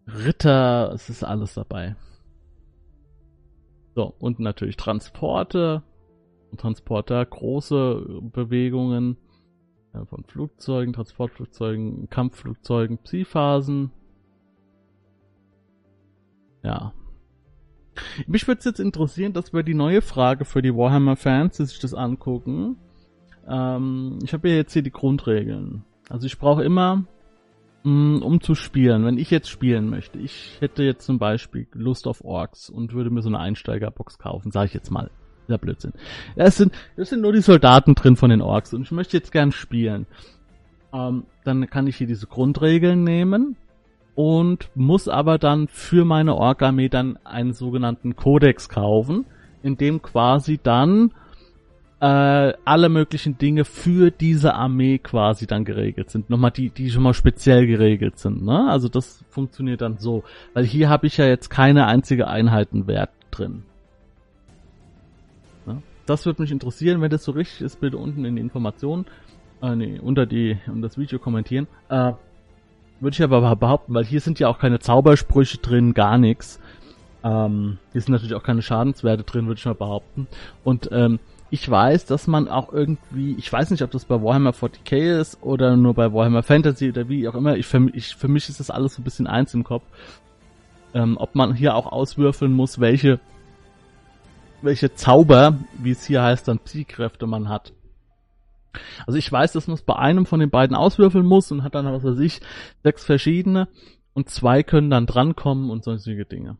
Ritter, 0.06 0.92
es 0.92 1.08
ist 1.08 1.24
alles 1.24 1.54
dabei. 1.54 1.96
So, 3.94 4.14
und 4.18 4.40
natürlich 4.40 4.76
Transporte, 4.76 5.82
Transporter, 6.56 7.24
große 7.24 8.20
Bewegungen 8.32 9.16
äh, 9.94 10.04
von 10.06 10.24
Flugzeugen, 10.24 10.92
Transportflugzeugen, 10.92 12.08
Kampfflugzeugen, 12.10 12.98
Psi-Phasen. 12.98 13.90
Ja. 16.62 16.92
Mich 18.26 18.48
würde 18.48 18.58
es 18.58 18.64
jetzt 18.64 18.80
interessieren, 18.80 19.32
dass 19.32 19.52
wir 19.52 19.62
die 19.62 19.74
neue 19.74 20.02
Frage 20.02 20.44
für 20.44 20.62
die 20.62 20.74
Warhammer-Fans, 20.74 21.56
die 21.56 21.66
sich 21.66 21.78
das 21.78 21.94
angucken. 21.94 22.76
Ähm, 23.46 24.18
ich 24.22 24.32
habe 24.32 24.48
ja 24.48 24.56
jetzt 24.56 24.72
hier 24.72 24.82
die 24.82 24.90
Grundregeln. 24.90 25.84
Also 26.08 26.26
ich 26.26 26.38
brauche 26.38 26.64
immer, 26.64 27.04
mm, 27.84 28.22
um 28.22 28.40
zu 28.40 28.54
spielen, 28.54 29.04
wenn 29.04 29.18
ich 29.18 29.30
jetzt 29.30 29.48
spielen 29.48 29.90
möchte, 29.90 30.18
ich 30.18 30.56
hätte 30.60 30.82
jetzt 30.82 31.04
zum 31.04 31.18
Beispiel 31.18 31.66
Lust 31.72 32.06
auf 32.06 32.24
Orks 32.24 32.68
und 32.68 32.92
würde 32.92 33.10
mir 33.10 33.22
so 33.22 33.28
eine 33.28 33.38
Einsteigerbox 33.38 34.18
kaufen, 34.18 34.50
sage 34.50 34.66
ich 34.66 34.74
jetzt 34.74 34.90
mal. 34.90 35.10
Dieser 35.46 35.58
Blödsinn. 35.58 35.92
Es 36.36 36.56
sind, 36.56 36.72
es 36.96 37.10
sind 37.10 37.22
nur 37.22 37.32
die 37.32 37.40
Soldaten 37.40 37.94
drin 37.94 38.16
von 38.16 38.30
den 38.30 38.40
Orks 38.40 38.72
und 38.74 38.82
ich 38.82 38.90
möchte 38.90 39.16
jetzt 39.16 39.32
gern 39.32 39.52
spielen. 39.52 40.06
Ähm, 40.92 41.24
dann 41.44 41.68
kann 41.68 41.86
ich 41.86 41.96
hier 41.96 42.06
diese 42.06 42.26
Grundregeln 42.26 43.04
nehmen 43.04 43.56
und 44.14 44.70
muss 44.74 45.08
aber 45.08 45.38
dann 45.38 45.68
für 45.68 46.04
meine 46.04 46.34
Ork-Armee 46.36 46.88
dann 46.88 47.18
einen 47.24 47.52
sogenannten 47.52 48.16
Kodex 48.16 48.68
kaufen, 48.68 49.26
in 49.62 49.76
dem 49.76 50.02
quasi 50.02 50.58
dann 50.62 51.12
äh, 52.00 52.52
alle 52.64 52.88
möglichen 52.88 53.38
Dinge 53.38 53.64
für 53.64 54.10
diese 54.10 54.54
Armee 54.54 54.98
quasi 54.98 55.46
dann 55.46 55.64
geregelt 55.64 56.10
sind. 56.10 56.30
Nochmal 56.30 56.50
die, 56.50 56.70
die 56.70 56.90
schon 56.90 57.02
mal 57.02 57.14
speziell 57.14 57.66
geregelt 57.66 58.18
sind. 58.18 58.44
Ne? 58.44 58.68
Also 58.68 58.88
das 58.88 59.24
funktioniert 59.30 59.80
dann 59.80 59.98
so. 59.98 60.22
Weil 60.52 60.64
hier 60.64 60.88
habe 60.88 61.06
ich 61.06 61.16
ja 61.16 61.26
jetzt 61.26 61.48
keine 61.48 61.86
einzige 61.86 62.28
Einheitenwert 62.28 63.10
drin. 63.30 63.64
Das 66.06 66.26
würde 66.26 66.42
mich 66.42 66.50
interessieren, 66.50 67.00
wenn 67.00 67.10
das 67.10 67.24
so 67.24 67.32
richtig 67.32 67.62
ist, 67.62 67.80
bitte 67.80 67.96
unten 67.98 68.24
in 68.24 68.36
die 68.36 68.42
Informationen, 68.42 69.06
äh, 69.62 69.74
nee, 69.74 69.98
unter 69.98 70.26
die, 70.26 70.58
um 70.66 70.82
das 70.82 70.98
Video 70.98 71.18
kommentieren. 71.18 71.66
Äh, 71.88 72.12
würde 73.00 73.14
ich 73.14 73.22
aber 73.22 73.56
behaupten, 73.56 73.94
weil 73.94 74.04
hier 74.04 74.20
sind 74.20 74.38
ja 74.38 74.48
auch 74.48 74.58
keine 74.58 74.78
Zaubersprüche 74.78 75.58
drin, 75.58 75.94
gar 75.94 76.18
nichts. 76.18 76.60
Ähm, 77.22 77.78
hier 77.92 78.00
sind 78.00 78.12
natürlich 78.12 78.34
auch 78.34 78.42
keine 78.42 78.62
Schadenswerte 78.62 79.24
drin, 79.24 79.46
würde 79.46 79.58
ich 79.58 79.64
mal 79.64 79.74
behaupten. 79.74 80.26
Und 80.62 80.90
ähm, 80.92 81.18
ich 81.50 81.68
weiß, 81.70 82.06
dass 82.06 82.26
man 82.26 82.48
auch 82.48 82.72
irgendwie, 82.72 83.34
ich 83.38 83.50
weiß 83.52 83.70
nicht, 83.70 83.82
ob 83.82 83.90
das 83.90 84.04
bei 84.04 84.20
Warhammer 84.20 84.50
40k 84.50 85.20
ist 85.20 85.42
oder 85.42 85.76
nur 85.76 85.94
bei 85.94 86.12
Warhammer 86.12 86.42
Fantasy 86.42 86.90
oder 86.90 87.08
wie 87.08 87.26
auch 87.28 87.34
immer. 87.34 87.56
Ich, 87.56 87.66
für, 87.66 87.88
ich, 87.92 88.16
für 88.16 88.28
mich 88.28 88.48
ist 88.48 88.60
das 88.60 88.70
alles 88.70 88.94
so 88.94 89.02
ein 89.02 89.04
bisschen 89.04 89.26
eins 89.26 89.54
im 89.54 89.64
Kopf. 89.64 89.84
Ähm, 90.92 91.16
ob 91.16 91.34
man 91.34 91.54
hier 91.54 91.74
auch 91.74 91.86
auswürfeln 91.90 92.52
muss, 92.52 92.80
welche, 92.80 93.20
welche 94.64 94.94
Zauber, 94.94 95.58
wie 95.78 95.90
es 95.90 96.04
hier 96.04 96.22
heißt, 96.22 96.48
dann 96.48 96.58
Psykräfte 96.60 97.26
man 97.26 97.48
hat. 97.48 97.72
Also 99.06 99.18
ich 99.18 99.30
weiß, 99.30 99.52
dass 99.52 99.68
man 99.68 99.74
es 99.74 99.82
bei 99.82 99.96
einem 99.96 100.26
von 100.26 100.40
den 100.40 100.50
beiden 100.50 100.76
auswürfeln 100.76 101.26
muss 101.26 101.52
und 101.52 101.62
hat 101.62 101.74
dann, 101.74 101.86
was 101.86 102.04
weiß 102.04 102.18
ich, 102.18 102.40
sechs 102.82 103.04
verschiedene 103.04 103.68
und 104.14 104.28
zwei 104.28 104.62
können 104.62 104.90
dann 104.90 105.06
drankommen 105.06 105.70
und 105.70 105.84
solche 105.84 106.24
Dinge. 106.24 106.56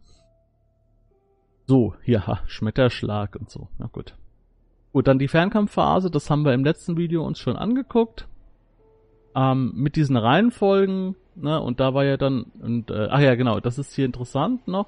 So, 1.67 1.95
hier, 2.03 2.27
ha, 2.27 2.41
Schmetterschlag 2.47 3.37
und 3.37 3.51
so. 3.51 3.69
Na 3.79 3.87
gut. 3.87 4.15
Gut, 4.93 5.09
dann 5.09 5.19
die 5.19 5.29
Fernkampfphase, 5.29 6.11
das 6.11 6.31
haben 6.31 6.45
wir 6.45 6.53
im 6.53 6.65
letzten 6.65 6.97
Video 6.97 7.25
uns 7.25 7.39
schon 7.39 7.57
angeguckt. 7.57 8.29
Ähm, 9.35 9.73
mit 9.75 9.97
diesen 9.97 10.17
Reihenfolgen, 10.17 11.17
ne, 11.35 11.61
und 11.61 11.81
da 11.81 11.95
war 11.95 12.05
ja 12.05 12.17
dann, 12.17 12.45
und, 12.61 12.91
äh, 12.91 13.09
ach 13.11 13.19
ja, 13.19 13.35
genau, 13.35 13.59
das 13.59 13.79
ist 13.79 13.95
hier 13.95 14.05
interessant 14.05 14.69
noch. 14.69 14.87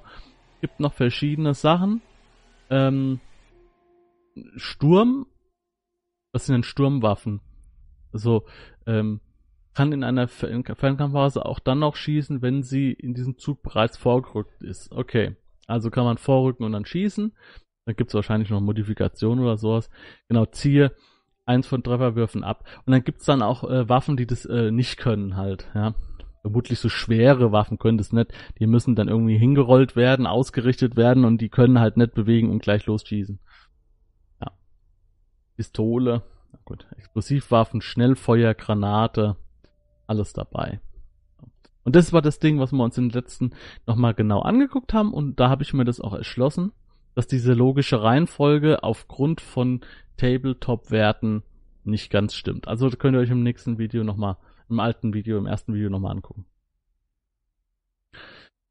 Gibt 0.61 0.79
noch 0.79 0.93
verschiedene 0.93 1.53
Sachen. 1.53 2.01
Ähm, 2.69 3.19
Sturm, 4.55 5.25
was 6.31 6.45
sind 6.45 6.53
denn 6.53 6.63
Sturmwaffen? 6.63 7.41
Also, 8.11 8.45
ähm, 8.85 9.21
kann 9.73 9.91
in 9.91 10.03
einer 10.03 10.27
Fernkampfphase 10.27 11.45
auch 11.45 11.59
dann 11.59 11.79
noch 11.79 11.95
schießen, 11.95 12.41
wenn 12.41 12.63
sie 12.63 12.91
in 12.93 13.13
diesem 13.13 13.37
Zug 13.37 13.61
bereits 13.61 13.95
vorgerückt 13.95 14.63
ist. 14.63 14.91
Okay, 14.91 15.35
also 15.67 15.91
kann 15.91 16.03
man 16.03 16.17
vorrücken 16.17 16.65
und 16.65 16.71
dann 16.71 16.85
schießen. 16.85 17.31
Da 17.85 17.93
gibt's 17.93 18.15
wahrscheinlich 18.15 18.49
noch 18.49 18.59
Modifikationen 18.59 19.43
oder 19.43 19.57
sowas. 19.57 19.91
Genau, 20.29 20.45
ziehe 20.47 20.95
eins 21.45 21.67
von 21.67 21.83
Trefferwürfen 21.83 22.43
ab. 22.43 22.67
Und 22.85 22.91
dann 22.91 23.03
gibt's 23.03 23.25
dann 23.25 23.43
auch 23.43 23.63
äh, 23.63 23.87
Waffen, 23.87 24.17
die 24.17 24.25
das 24.25 24.45
äh, 24.45 24.71
nicht 24.71 24.97
können 24.97 25.37
halt, 25.37 25.69
ja. 25.75 25.93
Vermutlich 26.47 26.79
so 26.79 26.87
schwere 26.87 27.51
Waffen 27.51 27.77
können 27.77 27.97
das 27.97 28.13
nicht. 28.13 28.31
Die 28.59 28.67
müssen 28.67 28.95
dann 28.95 29.09
irgendwie 29.09 29.37
hingerollt 29.37 29.95
werden, 29.95 30.25
ausgerichtet 30.25 30.95
werden 30.95 31.25
und 31.25 31.41
die 31.41 31.49
können 31.49 31.79
halt 31.79 31.97
nicht 31.97 32.13
bewegen 32.13 32.49
und 32.49 32.61
gleich 32.61 32.85
losschießen. 32.85 33.39
Ja. 34.41 34.51
Pistole, 35.57 36.23
gut, 36.63 36.87
Explosivwaffen, 36.97 37.81
Schnellfeuer, 37.81 38.53
Granate, 38.53 39.35
alles 40.07 40.31
dabei. 40.31 40.79
Und 41.83 41.95
das 41.95 42.13
war 42.13 42.21
das 42.21 42.39
Ding, 42.39 42.59
was 42.59 42.71
wir 42.71 42.83
uns 42.83 42.95
den 42.95 43.09
letzten 43.09 43.51
nochmal 43.85 44.13
genau 44.13 44.41
angeguckt 44.41 44.93
haben 44.93 45.13
und 45.13 45.39
da 45.39 45.49
habe 45.49 45.63
ich 45.63 45.73
mir 45.73 45.85
das 45.85 45.99
auch 45.99 46.13
erschlossen 46.13 46.71
dass 47.17 47.25
diese 47.25 47.53
logische 47.53 48.03
Reihenfolge 48.03 48.83
aufgrund 48.83 49.41
von 49.41 49.81
Tabletop-Werten 50.17 51.41
nicht 51.83 52.11
ganz 52.11 52.35
stimmt. 52.35 52.67
Also 52.67 52.91
könnt 52.91 53.17
ihr 53.17 53.21
euch 53.21 53.31
im 53.31 53.41
nächsten 53.41 53.79
Video 53.79 54.03
nochmal, 54.03 54.37
im 54.69 54.79
alten 54.79 55.13
Video, 55.13 55.37
im 55.37 55.45
ersten 55.45 55.73
Video 55.73 55.89
nochmal 55.89 56.11
angucken. 56.11 56.45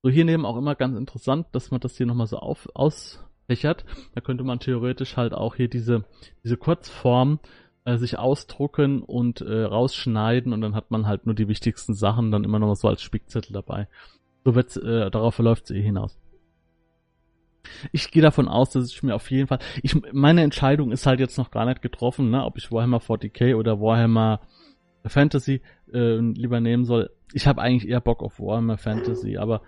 So, 0.03 0.11
hier 0.11 0.25
neben 0.25 0.47
auch 0.47 0.57
immer 0.57 0.75
ganz 0.75 0.97
interessant, 0.97 1.47
dass 1.53 1.71
man 1.71 1.81
das 1.81 1.97
hier 1.97 2.07
nochmal 2.07 2.27
so 2.27 2.39
auf, 2.39 2.69
ausfächert. 2.75 3.85
Da 4.15 4.21
könnte 4.21 4.45
man 4.45 4.61
theoretisch 4.61 5.17
halt 5.17 5.33
auch 5.35 5.57
hier 5.57 5.69
diese, 5.69 6.05
diese 6.45 6.57
Kurzform 6.57 7.41
äh, 7.85 7.97
sich 7.97 8.19
ausdrucken 8.19 9.03
und 9.03 9.41
äh, 9.41 9.63
rausschneiden 9.63 10.53
und 10.53 10.61
dann 10.61 10.75
hat 10.75 10.91
man 10.91 11.07
halt 11.07 11.27
nur 11.27 11.35
die 11.35 11.49
wichtigsten 11.49 11.95
Sachen 11.95 12.31
dann 12.31 12.45
immer 12.45 12.59
nochmal 12.59 12.77
so 12.77 12.89
als 12.89 13.03
Spickzettel 13.03 13.53
dabei. 13.53 13.89
So 14.45 14.55
wird's, 14.55 14.77
äh, 14.77 15.11
darauf 15.11 15.35
verläuft 15.35 15.65
es 15.65 15.71
eh 15.71 15.83
hinaus. 15.83 16.21
Ich 17.93 18.11
gehe 18.11 18.23
davon 18.23 18.49
aus, 18.49 18.71
dass 18.71 18.91
ich 18.91 19.03
mir 19.03 19.15
auf 19.15 19.31
jeden 19.31 19.49
Fall, 19.49 19.59
ich, 19.83 19.97
meine 20.13 20.43
Entscheidung 20.43 20.93
ist 20.93 21.07
halt 21.07 21.21
jetzt 21.21 21.39
noch 21.39 21.51
gar 21.51 21.65
nicht 21.65 21.83
getroffen, 21.83 22.31
ne, 22.31 22.45
ob 22.45 22.59
ich 22.59 22.71
Warhammer 22.71 22.99
40k 22.99 23.57
oder 23.57 23.81
Warhammer 23.81 24.41
Fantasy 25.09 25.61
äh, 25.93 26.19
lieber 26.19 26.61
nehmen 26.61 26.85
soll. 26.85 27.11
Ich 27.33 27.47
habe 27.47 27.61
eigentlich 27.61 27.91
eher 27.91 28.01
Bock 28.01 28.23
auf 28.23 28.39
Warhammer 28.39 28.79
Fantasy, 28.79 29.37
aber 29.37 29.63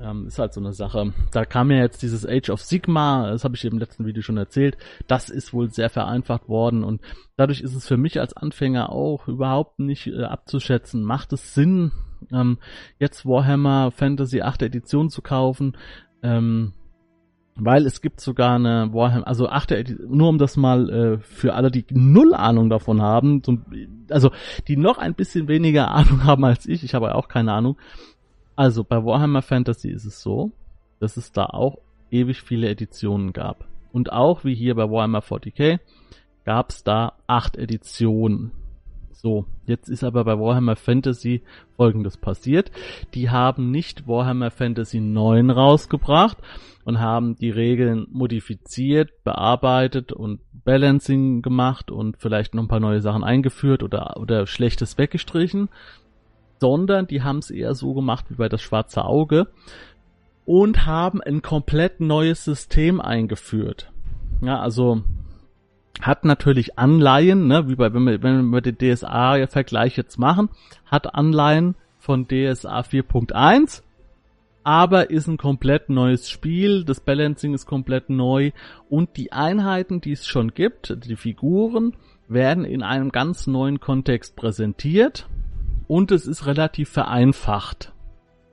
ähm, 0.00 0.26
ist 0.26 0.38
halt 0.38 0.52
so 0.52 0.60
eine 0.60 0.72
Sache. 0.72 1.12
Da 1.32 1.44
kam 1.44 1.70
ja 1.70 1.78
jetzt 1.78 2.02
dieses 2.02 2.26
Age 2.26 2.50
of 2.50 2.62
Sigma, 2.62 3.30
das 3.30 3.44
habe 3.44 3.56
ich 3.56 3.64
im 3.64 3.78
letzten 3.78 4.06
Video 4.06 4.22
schon 4.22 4.36
erzählt. 4.36 4.76
Das 5.08 5.28
ist 5.28 5.52
wohl 5.52 5.70
sehr 5.70 5.90
vereinfacht 5.90 6.48
worden 6.48 6.84
und 6.84 7.00
dadurch 7.36 7.60
ist 7.60 7.74
es 7.74 7.86
für 7.86 7.96
mich 7.96 8.20
als 8.20 8.36
Anfänger 8.36 8.90
auch 8.90 9.28
überhaupt 9.28 9.80
nicht 9.80 10.06
äh, 10.06 10.24
abzuschätzen. 10.24 11.02
Macht 11.02 11.32
es 11.32 11.54
Sinn, 11.54 11.90
ähm, 12.32 12.58
jetzt 12.98 13.26
Warhammer 13.26 13.90
Fantasy 13.90 14.42
8 14.42 14.62
Edition 14.62 15.10
zu 15.10 15.20
kaufen? 15.20 15.76
Ähm, 16.22 16.72
weil 17.56 17.86
es 17.86 18.00
gibt 18.00 18.20
sogar 18.20 18.56
eine 18.56 18.92
Warhammer, 18.92 19.26
also 19.26 19.48
achte, 19.48 19.84
nur 20.06 20.28
um 20.28 20.38
das 20.38 20.56
mal 20.56 20.90
äh, 20.90 21.18
für 21.18 21.54
alle, 21.54 21.70
die 21.70 21.84
null 21.90 22.34
Ahnung 22.34 22.68
davon 22.68 23.00
haben, 23.00 23.42
zum, 23.42 23.64
also 24.10 24.30
die 24.66 24.76
noch 24.76 24.98
ein 24.98 25.14
bisschen 25.14 25.46
weniger 25.46 25.90
Ahnung 25.92 26.24
haben 26.24 26.44
als 26.44 26.66
ich, 26.66 26.82
ich 26.82 26.94
habe 26.94 27.14
auch 27.14 27.28
keine 27.28 27.52
Ahnung. 27.52 27.76
Also 28.56 28.84
bei 28.84 29.04
Warhammer 29.04 29.42
Fantasy 29.42 29.90
ist 29.90 30.04
es 30.04 30.20
so, 30.20 30.52
dass 31.00 31.16
es 31.16 31.32
da 31.32 31.46
auch 31.46 31.78
ewig 32.10 32.42
viele 32.42 32.68
Editionen 32.68 33.32
gab. 33.32 33.66
Und 33.92 34.12
auch 34.12 34.44
wie 34.44 34.54
hier 34.54 34.74
bei 34.74 34.90
Warhammer 34.90 35.20
40k 35.20 35.78
gab 36.44 36.70
es 36.70 36.82
da 36.82 37.14
acht 37.26 37.56
Editionen. 37.56 38.52
So, 39.14 39.46
jetzt 39.66 39.88
ist 39.88 40.02
aber 40.02 40.24
bei 40.24 40.38
Warhammer 40.38 40.76
Fantasy 40.76 41.42
folgendes 41.76 42.16
passiert. 42.16 42.72
Die 43.14 43.30
haben 43.30 43.70
nicht 43.70 44.08
Warhammer 44.08 44.50
Fantasy 44.50 45.00
9 45.00 45.50
rausgebracht 45.50 46.38
und 46.84 47.00
haben 47.00 47.36
die 47.36 47.50
Regeln 47.50 48.06
modifiziert, 48.10 49.22
bearbeitet 49.22 50.12
und 50.12 50.40
Balancing 50.64 51.42
gemacht 51.42 51.90
und 51.90 52.16
vielleicht 52.18 52.54
noch 52.54 52.64
ein 52.64 52.68
paar 52.68 52.80
neue 52.80 53.00
Sachen 53.00 53.22
eingeführt 53.22 53.82
oder, 53.82 54.16
oder 54.18 54.46
Schlechtes 54.46 54.98
weggestrichen, 54.98 55.68
sondern 56.60 57.06
die 57.06 57.22
haben 57.22 57.38
es 57.38 57.50
eher 57.50 57.74
so 57.74 57.94
gemacht 57.94 58.26
wie 58.30 58.34
bei 58.34 58.48
das 58.48 58.62
schwarze 58.62 59.04
Auge 59.04 59.46
und 60.44 60.86
haben 60.86 61.22
ein 61.22 61.40
komplett 61.40 62.00
neues 62.00 62.44
System 62.44 63.00
eingeführt. 63.00 63.92
Ja, 64.42 64.60
also 64.60 65.02
hat 66.00 66.24
natürlich 66.24 66.78
Anleihen, 66.78 67.46
ne, 67.46 67.68
wie 67.68 67.76
bei, 67.76 67.92
wenn 67.94 68.04
wir, 68.04 68.22
wenn 68.22 68.50
wir 68.50 68.60
den 68.60 68.78
DSA-Vergleich 68.78 69.96
jetzt 69.96 70.18
machen, 70.18 70.48
hat 70.86 71.14
Anleihen 71.14 71.76
von 71.98 72.26
DSA 72.26 72.80
4.1, 72.80 73.82
aber 74.64 75.10
ist 75.10 75.26
ein 75.26 75.36
komplett 75.36 75.90
neues 75.90 76.28
Spiel, 76.28 76.84
das 76.84 77.00
Balancing 77.00 77.54
ist 77.54 77.66
komplett 77.66 78.10
neu 78.10 78.50
und 78.88 79.16
die 79.16 79.32
Einheiten, 79.32 80.00
die 80.00 80.12
es 80.12 80.26
schon 80.26 80.52
gibt, 80.52 80.96
die 81.06 81.16
Figuren, 81.16 81.94
werden 82.28 82.64
in 82.64 82.82
einem 82.82 83.10
ganz 83.10 83.46
neuen 83.46 83.80
Kontext 83.80 84.36
präsentiert 84.36 85.28
und 85.86 86.10
es 86.10 86.26
ist 86.26 86.46
relativ 86.46 86.88
vereinfacht. 86.88 87.92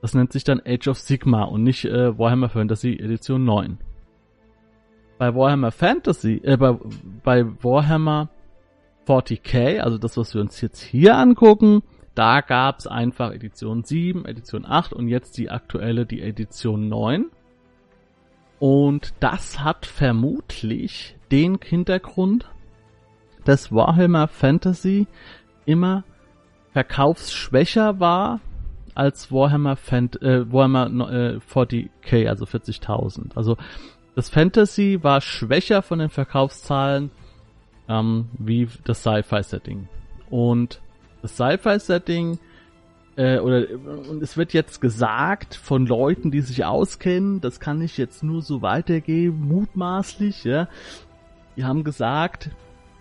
Das 0.02 0.14
nennt 0.14 0.32
sich 0.32 0.44
dann 0.44 0.60
Age 0.64 0.88
of 0.88 0.98
Sigma 0.98 1.44
und 1.44 1.62
nicht 1.62 1.84
äh, 1.84 2.18
Warhammer 2.18 2.50
Fantasy 2.50 2.92
Edition 2.94 3.44
9 3.44 3.78
bei 5.22 5.36
Warhammer 5.36 5.70
Fantasy, 5.70 6.40
äh, 6.42 6.56
bei, 6.56 6.76
bei 7.22 7.44
Warhammer 7.62 8.28
40k, 9.06 9.78
also 9.78 9.96
das, 9.96 10.16
was 10.16 10.34
wir 10.34 10.40
uns 10.40 10.60
jetzt 10.60 10.80
hier 10.80 11.16
angucken, 11.16 11.84
da 12.16 12.40
gab's 12.40 12.88
einfach 12.88 13.30
Edition 13.30 13.84
7, 13.84 14.24
Edition 14.24 14.66
8 14.66 14.92
und 14.92 15.06
jetzt 15.06 15.38
die 15.38 15.48
aktuelle, 15.48 16.06
die 16.06 16.22
Edition 16.22 16.88
9. 16.88 17.26
Und 18.58 19.14
das 19.20 19.60
hat 19.60 19.86
vermutlich 19.86 21.16
den 21.30 21.60
Hintergrund, 21.62 22.50
dass 23.44 23.70
Warhammer 23.70 24.26
Fantasy 24.26 25.06
immer 25.66 26.02
verkaufsschwächer 26.72 28.00
war 28.00 28.40
als 28.96 29.30
Warhammer, 29.30 29.76
Fant 29.76 30.20
äh, 30.20 30.52
Warhammer 30.52 31.12
äh, 31.12 31.36
40k, 31.38 32.28
also 32.28 32.44
40.000. 32.44 33.36
Also 33.36 33.56
das 34.14 34.28
Fantasy 34.28 34.98
war 35.02 35.20
schwächer 35.20 35.82
von 35.82 35.98
den 35.98 36.10
Verkaufszahlen 36.10 37.10
ähm, 37.88 38.28
wie 38.38 38.68
das 38.84 39.00
Sci-Fi-Setting. 39.00 39.88
Und 40.30 40.80
das 41.22 41.32
Sci-Fi-Setting 41.36 42.38
äh, 43.16 43.38
oder 43.38 43.66
und 44.08 44.22
es 44.22 44.36
wird 44.36 44.52
jetzt 44.52 44.80
gesagt 44.80 45.54
von 45.54 45.86
Leuten, 45.86 46.30
die 46.30 46.40
sich 46.40 46.64
auskennen, 46.64 47.40
das 47.40 47.60
kann 47.60 47.82
ich 47.82 47.98
jetzt 47.98 48.22
nur 48.22 48.42
so 48.42 48.62
weitergeben, 48.62 49.48
mutmaßlich, 49.48 50.44
ja. 50.44 50.68
Die 51.56 51.64
haben 51.64 51.84
gesagt, 51.84 52.50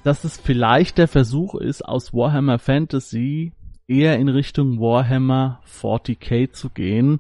dass 0.04 0.26
es 0.26 0.38
vielleicht 0.38 0.98
der 0.98 1.08
Versuch 1.08 1.56
ist, 1.56 1.86
aus 1.86 2.14
Warhammer 2.14 2.60
Fantasy 2.60 3.54
eher 3.88 4.18
in 4.18 4.28
Richtung 4.28 4.80
Warhammer 4.80 5.62
40k 5.66 6.52
zu 6.52 6.70
gehen, 6.70 7.20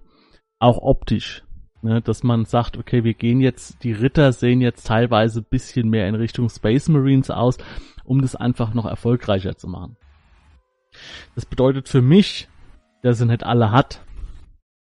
auch 0.59 0.79
optisch. 0.81 1.43
Ne, 1.83 1.99
dass 1.99 2.21
man 2.21 2.45
sagt, 2.45 2.77
okay, 2.77 3.03
wir 3.03 3.15
gehen 3.15 3.41
jetzt, 3.41 3.83
die 3.83 3.91
Ritter 3.91 4.33
sehen 4.33 4.61
jetzt 4.61 4.85
teilweise 4.85 5.41
bisschen 5.41 5.89
mehr 5.89 6.07
in 6.07 6.13
Richtung 6.13 6.47
Space 6.47 6.89
Marines 6.89 7.31
aus, 7.31 7.57
um 8.03 8.21
das 8.21 8.35
einfach 8.35 8.75
noch 8.75 8.85
erfolgreicher 8.85 9.57
zu 9.57 9.67
machen. 9.67 9.97
Das 11.33 11.45
bedeutet 11.47 11.89
für 11.89 12.03
mich, 12.03 12.47
dass 13.01 13.19
er 13.19 13.25
nicht 13.25 13.43
alle 13.43 13.71
hat. 13.71 14.05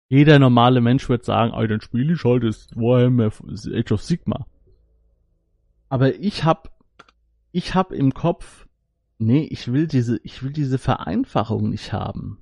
Jeder 0.08 0.38
normale 0.38 0.80
Mensch 0.80 1.08
wird 1.08 1.24
sagen, 1.24 1.52
oh, 1.52 1.66
dann 1.66 1.80
spiele 1.80 2.12
ich 2.12 2.22
halt 2.22 2.44
das 2.44 2.68
Warhammer 2.76 3.32
Age 3.74 3.92
of 3.92 4.02
Sigma. 4.02 4.46
Aber 5.88 6.14
ich 6.14 6.44
hab, 6.44 6.70
ich 7.50 7.74
hab 7.74 7.90
im 7.90 8.14
Kopf, 8.14 8.68
nee, 9.18 9.42
ich 9.50 9.72
will 9.72 9.88
diese, 9.88 10.20
ich 10.22 10.44
will 10.44 10.52
diese 10.52 10.78
Vereinfachung 10.78 11.70
nicht 11.70 11.92
haben. 11.92 12.38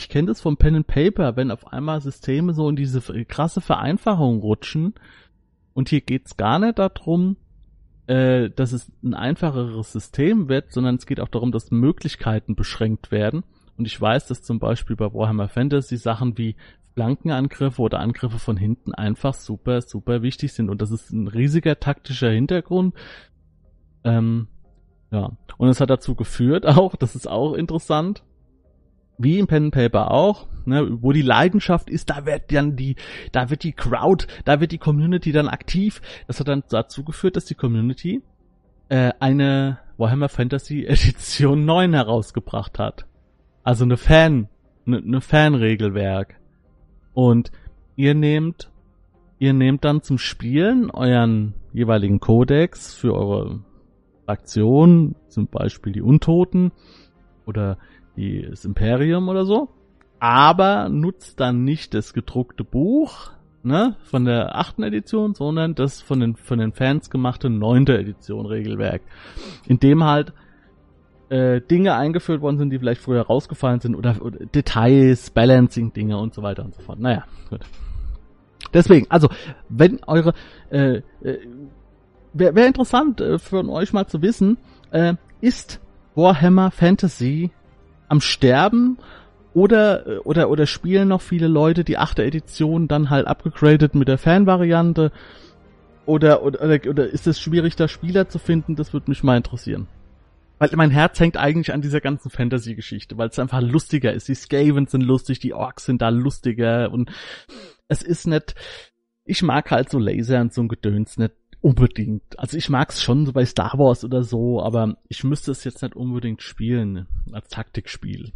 Ich 0.00 0.08
kenne 0.08 0.28
das 0.28 0.40
vom 0.40 0.56
Pen 0.56 0.76
and 0.76 0.86
Paper, 0.86 1.36
wenn 1.36 1.50
auf 1.50 1.74
einmal 1.74 2.00
Systeme 2.00 2.54
so 2.54 2.70
in 2.70 2.74
diese 2.74 3.02
krasse 3.26 3.60
Vereinfachung 3.60 4.40
rutschen. 4.40 4.94
Und 5.74 5.90
hier 5.90 6.00
geht's 6.00 6.38
gar 6.38 6.58
nicht 6.58 6.78
darum, 6.78 7.36
äh, 8.06 8.48
dass 8.48 8.72
es 8.72 8.90
ein 9.04 9.12
einfacheres 9.12 9.92
System 9.92 10.48
wird, 10.48 10.72
sondern 10.72 10.94
es 10.94 11.04
geht 11.04 11.20
auch 11.20 11.28
darum, 11.28 11.52
dass 11.52 11.70
Möglichkeiten 11.70 12.54
beschränkt 12.54 13.10
werden. 13.10 13.44
Und 13.76 13.84
ich 13.84 14.00
weiß, 14.00 14.26
dass 14.26 14.42
zum 14.42 14.58
Beispiel 14.58 14.96
bei 14.96 15.12
Warhammer 15.12 15.50
Fantasy 15.50 15.98
Sachen 15.98 16.38
wie 16.38 16.56
Flankenangriffe 16.94 17.82
oder 17.82 18.00
Angriffe 18.00 18.38
von 18.38 18.56
hinten 18.56 18.94
einfach 18.94 19.34
super, 19.34 19.82
super 19.82 20.22
wichtig 20.22 20.54
sind. 20.54 20.70
Und 20.70 20.80
das 20.80 20.92
ist 20.92 21.10
ein 21.10 21.28
riesiger 21.28 21.78
taktischer 21.78 22.30
Hintergrund. 22.30 22.94
Ähm, 24.04 24.48
ja. 25.10 25.36
Und 25.58 25.68
es 25.68 25.78
hat 25.78 25.90
dazu 25.90 26.14
geführt 26.14 26.64
auch, 26.66 26.96
das 26.96 27.14
ist 27.14 27.28
auch 27.28 27.52
interessant, 27.52 28.22
wie 29.22 29.38
im 29.38 29.46
Pen 29.46 29.64
and 29.64 29.74
Paper 29.74 30.10
auch, 30.10 30.46
ne, 30.64 30.98
wo 31.02 31.12
die 31.12 31.22
Leidenschaft 31.22 31.90
ist, 31.90 32.10
da 32.10 32.26
wird 32.26 32.52
dann 32.52 32.76
die, 32.76 32.96
da 33.32 33.50
wird 33.50 33.62
die 33.62 33.72
Crowd, 33.72 34.26
da 34.44 34.60
wird 34.60 34.72
die 34.72 34.78
Community 34.78 35.32
dann 35.32 35.48
aktiv. 35.48 36.00
Das 36.26 36.40
hat 36.40 36.48
dann 36.48 36.62
dazu 36.68 37.04
geführt, 37.04 37.36
dass 37.36 37.44
die 37.44 37.54
Community 37.54 38.22
äh, 38.88 39.12
eine 39.20 39.78
Warhammer 39.98 40.28
Fantasy 40.28 40.84
Edition 40.88 41.64
9 41.64 41.92
herausgebracht 41.92 42.78
hat. 42.78 43.06
Also 43.62 43.84
eine 43.84 43.96
Fan, 43.96 44.48
eine, 44.86 44.98
eine 44.98 45.20
Fanregelwerk. 45.20 46.36
Und 47.12 47.52
ihr 47.96 48.14
nehmt, 48.14 48.70
ihr 49.38 49.52
nehmt 49.52 49.84
dann 49.84 50.02
zum 50.02 50.16
Spielen 50.18 50.90
euren 50.90 51.54
jeweiligen 51.72 52.20
Codex 52.20 52.94
für 52.94 53.14
eure 53.14 53.60
Fraktion, 54.24 55.16
zum 55.28 55.48
Beispiel 55.48 55.92
die 55.92 56.02
Untoten 56.02 56.72
oder 57.46 57.78
die, 58.20 58.46
das 58.48 58.64
Imperium 58.64 59.28
oder 59.28 59.44
so, 59.44 59.68
aber 60.18 60.88
nutzt 60.88 61.40
dann 61.40 61.64
nicht 61.64 61.94
das 61.94 62.12
gedruckte 62.12 62.64
Buch, 62.64 63.30
ne, 63.62 63.96
von 64.02 64.24
der 64.24 64.56
achten 64.56 64.82
Edition, 64.82 65.34
sondern 65.34 65.74
das 65.74 66.00
von 66.00 66.20
den, 66.20 66.36
von 66.36 66.58
den 66.58 66.72
Fans 66.72 67.10
gemachte 67.10 67.50
neunte 67.50 67.98
Edition 67.98 68.46
Regelwerk, 68.46 69.02
in 69.66 69.78
dem 69.78 70.04
halt 70.04 70.32
äh, 71.30 71.60
Dinge 71.60 71.94
eingeführt 71.94 72.42
worden 72.42 72.58
sind, 72.58 72.70
die 72.70 72.78
vielleicht 72.78 73.00
früher 73.00 73.22
rausgefallen 73.22 73.80
sind 73.80 73.94
oder, 73.94 74.16
oder 74.20 74.44
Details, 74.46 75.30
Balancing-Dinge 75.30 76.18
und 76.18 76.34
so 76.34 76.42
weiter 76.42 76.64
und 76.64 76.74
so 76.74 76.82
fort. 76.82 76.98
Naja, 76.98 77.24
gut. 77.48 77.60
Deswegen, 78.74 79.06
also, 79.08 79.28
wenn 79.68 80.00
eure, 80.06 80.34
äh, 80.70 81.02
äh, 81.22 81.38
wäre 82.32 82.54
wär 82.54 82.66
interessant 82.66 83.20
äh, 83.20 83.38
für 83.38 83.66
euch 83.68 83.92
mal 83.92 84.06
zu 84.06 84.22
wissen, 84.22 84.58
äh, 84.90 85.14
ist 85.40 85.80
Warhammer 86.14 86.70
Fantasy 86.70 87.50
am 88.10 88.20
Sterben 88.20 88.98
oder 89.54 90.20
oder 90.24 90.50
oder 90.50 90.66
spielen 90.66 91.08
noch 91.08 91.22
viele 91.22 91.48
Leute 91.48 91.84
die 91.84 91.96
achte 91.96 92.24
Edition 92.24 92.88
dann 92.88 93.08
halt 93.08 93.26
abgegradet 93.26 93.94
mit 93.94 94.08
der 94.08 94.18
Fan-Variante 94.18 95.12
oder, 96.06 96.42
oder 96.42 96.60
oder 96.60 97.08
ist 97.08 97.26
es 97.26 97.40
schwierig 97.40 97.76
da 97.76 97.86
Spieler 97.88 98.28
zu 98.28 98.38
finden? 98.38 98.74
Das 98.74 98.92
würde 98.92 99.10
mich 99.10 99.22
mal 99.22 99.36
interessieren. 99.36 99.86
Weil 100.58 100.70
mein 100.74 100.90
Herz 100.90 101.18
hängt 101.20 101.36
eigentlich 101.36 101.72
an 101.72 101.80
dieser 101.80 102.00
ganzen 102.00 102.30
Fantasy-Geschichte, 102.30 103.16
weil 103.16 103.28
es 103.28 103.38
einfach 103.38 103.62
lustiger 103.62 104.12
ist. 104.12 104.28
Die 104.28 104.34
Skavens 104.34 104.90
sind 104.90 105.02
lustig, 105.02 105.38
die 105.38 105.54
Orks 105.54 105.86
sind 105.86 106.02
da 106.02 106.10
lustiger 106.10 106.90
und 106.92 107.10
es 107.88 108.02
ist 108.02 108.26
nicht. 108.26 108.54
Ich 109.24 109.42
mag 109.42 109.70
halt 109.70 109.88
so 109.88 109.98
Laser 109.98 110.40
und 110.40 110.52
so 110.52 110.62
ein 110.62 110.68
Gedöns 110.68 111.16
nicht 111.16 111.32
unbedingt. 111.60 112.38
Also 112.38 112.56
ich 112.56 112.70
mag's 112.70 113.02
schon 113.02 113.26
so 113.26 113.32
bei 113.32 113.44
Star 113.44 113.78
Wars 113.78 114.04
oder 114.04 114.22
so, 114.22 114.62
aber 114.62 114.96
ich 115.08 115.24
müsste 115.24 115.50
es 115.50 115.64
jetzt 115.64 115.82
nicht 115.82 115.94
unbedingt 115.94 116.42
spielen 116.42 117.06
als 117.32 117.48
Taktikspiel. 117.48 118.32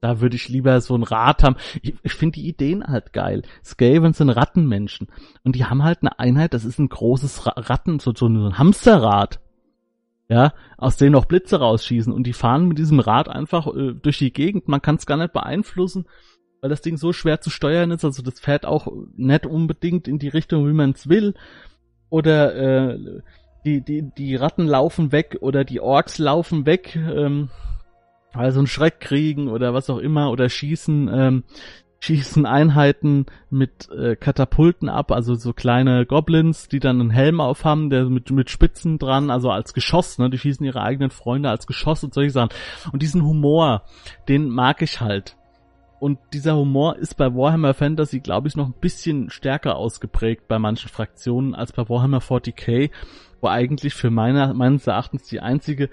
Da 0.00 0.20
würde 0.20 0.36
ich 0.36 0.48
lieber 0.48 0.80
so 0.80 0.94
ein 0.94 1.02
Rad 1.02 1.42
haben. 1.42 1.56
Ich, 1.82 1.94
ich 2.02 2.12
finde 2.12 2.38
die 2.38 2.46
Ideen 2.46 2.86
halt 2.86 3.12
geil. 3.12 3.42
Skaven 3.64 4.12
sind 4.12 4.30
Rattenmenschen. 4.30 5.08
Und 5.42 5.56
die 5.56 5.64
haben 5.64 5.82
halt 5.82 5.98
eine 6.02 6.18
Einheit, 6.20 6.54
das 6.54 6.64
ist 6.64 6.78
ein 6.78 6.88
großes 6.88 7.46
Ratten, 7.46 7.98
so, 7.98 8.12
so 8.14 8.26
ein 8.26 8.58
Hamsterrad. 8.58 9.40
Ja, 10.30 10.52
aus 10.76 10.98
denen 10.98 11.12
noch 11.12 11.24
Blitze 11.24 11.58
rausschießen. 11.58 12.12
Und 12.12 12.26
die 12.26 12.34
fahren 12.34 12.68
mit 12.68 12.78
diesem 12.78 13.00
Rad 13.00 13.28
einfach 13.28 13.66
äh, 13.74 13.94
durch 13.94 14.18
die 14.18 14.32
Gegend. 14.32 14.68
Man 14.68 14.82
kann 14.82 14.96
es 14.96 15.06
gar 15.06 15.16
nicht 15.16 15.32
beeinflussen, 15.32 16.06
weil 16.60 16.68
das 16.68 16.82
Ding 16.82 16.98
so 16.98 17.12
schwer 17.14 17.40
zu 17.40 17.50
steuern 17.50 17.90
ist. 17.90 18.04
Also 18.04 18.22
das 18.22 18.38
fährt 18.38 18.66
auch 18.66 18.92
nicht 19.16 19.46
unbedingt 19.46 20.06
in 20.06 20.18
die 20.18 20.28
Richtung, 20.28 20.68
wie 20.68 20.74
man 20.74 20.90
es 20.90 21.08
will 21.08 21.34
oder 22.10 22.54
äh, 22.54 22.98
die, 23.64 23.80
die, 23.82 24.02
die 24.16 24.36
Ratten 24.36 24.66
laufen 24.66 25.12
weg 25.12 25.38
oder 25.40 25.64
die 25.64 25.80
Orks 25.80 26.18
laufen 26.18 26.66
weg, 26.66 26.96
ähm, 26.96 27.50
weil 28.32 28.52
sie 28.52 28.58
einen 28.58 28.66
Schreck 28.66 29.00
kriegen 29.00 29.48
oder 29.48 29.74
was 29.74 29.90
auch 29.90 29.98
immer 29.98 30.30
oder 30.30 30.48
schießen, 30.48 31.10
ähm, 31.12 31.44
schießen 32.00 32.46
Einheiten 32.46 33.26
mit 33.50 33.90
äh, 33.90 34.14
Katapulten 34.14 34.88
ab, 34.88 35.10
also 35.10 35.34
so 35.34 35.52
kleine 35.52 36.06
Goblins, 36.06 36.68
die 36.68 36.78
dann 36.78 37.00
einen 37.00 37.10
Helm 37.10 37.40
aufhaben, 37.40 37.90
der 37.90 38.04
mit, 38.04 38.30
mit 38.30 38.50
Spitzen 38.50 38.98
dran, 38.98 39.30
also 39.30 39.50
als 39.50 39.74
Geschoss, 39.74 40.18
ne, 40.18 40.30
die 40.30 40.38
schießen 40.38 40.64
ihre 40.64 40.82
eigenen 40.82 41.10
Freunde 41.10 41.50
als 41.50 41.66
Geschoss 41.66 42.04
und 42.04 42.14
solche 42.14 42.30
Sachen. 42.30 42.50
Und 42.92 43.02
diesen 43.02 43.24
Humor, 43.24 43.82
den 44.28 44.48
mag 44.48 44.82
ich 44.82 45.00
halt. 45.00 45.37
Und 46.00 46.18
dieser 46.32 46.56
Humor 46.56 46.96
ist 46.96 47.16
bei 47.16 47.34
Warhammer 47.34 47.74
Fantasy, 47.74 48.20
glaube 48.20 48.48
ich, 48.48 48.56
noch 48.56 48.66
ein 48.66 48.74
bisschen 48.80 49.30
stärker 49.30 49.76
ausgeprägt 49.76 50.46
bei 50.46 50.58
manchen 50.58 50.88
Fraktionen 50.88 51.54
als 51.54 51.72
bei 51.72 51.88
Warhammer 51.88 52.20
40k, 52.20 52.90
wo 53.40 53.48
eigentlich 53.48 53.94
für 53.94 54.10
meiner, 54.10 54.54
meines 54.54 54.86
Erachtens 54.86 55.24
die 55.28 55.40
einzige 55.40 55.90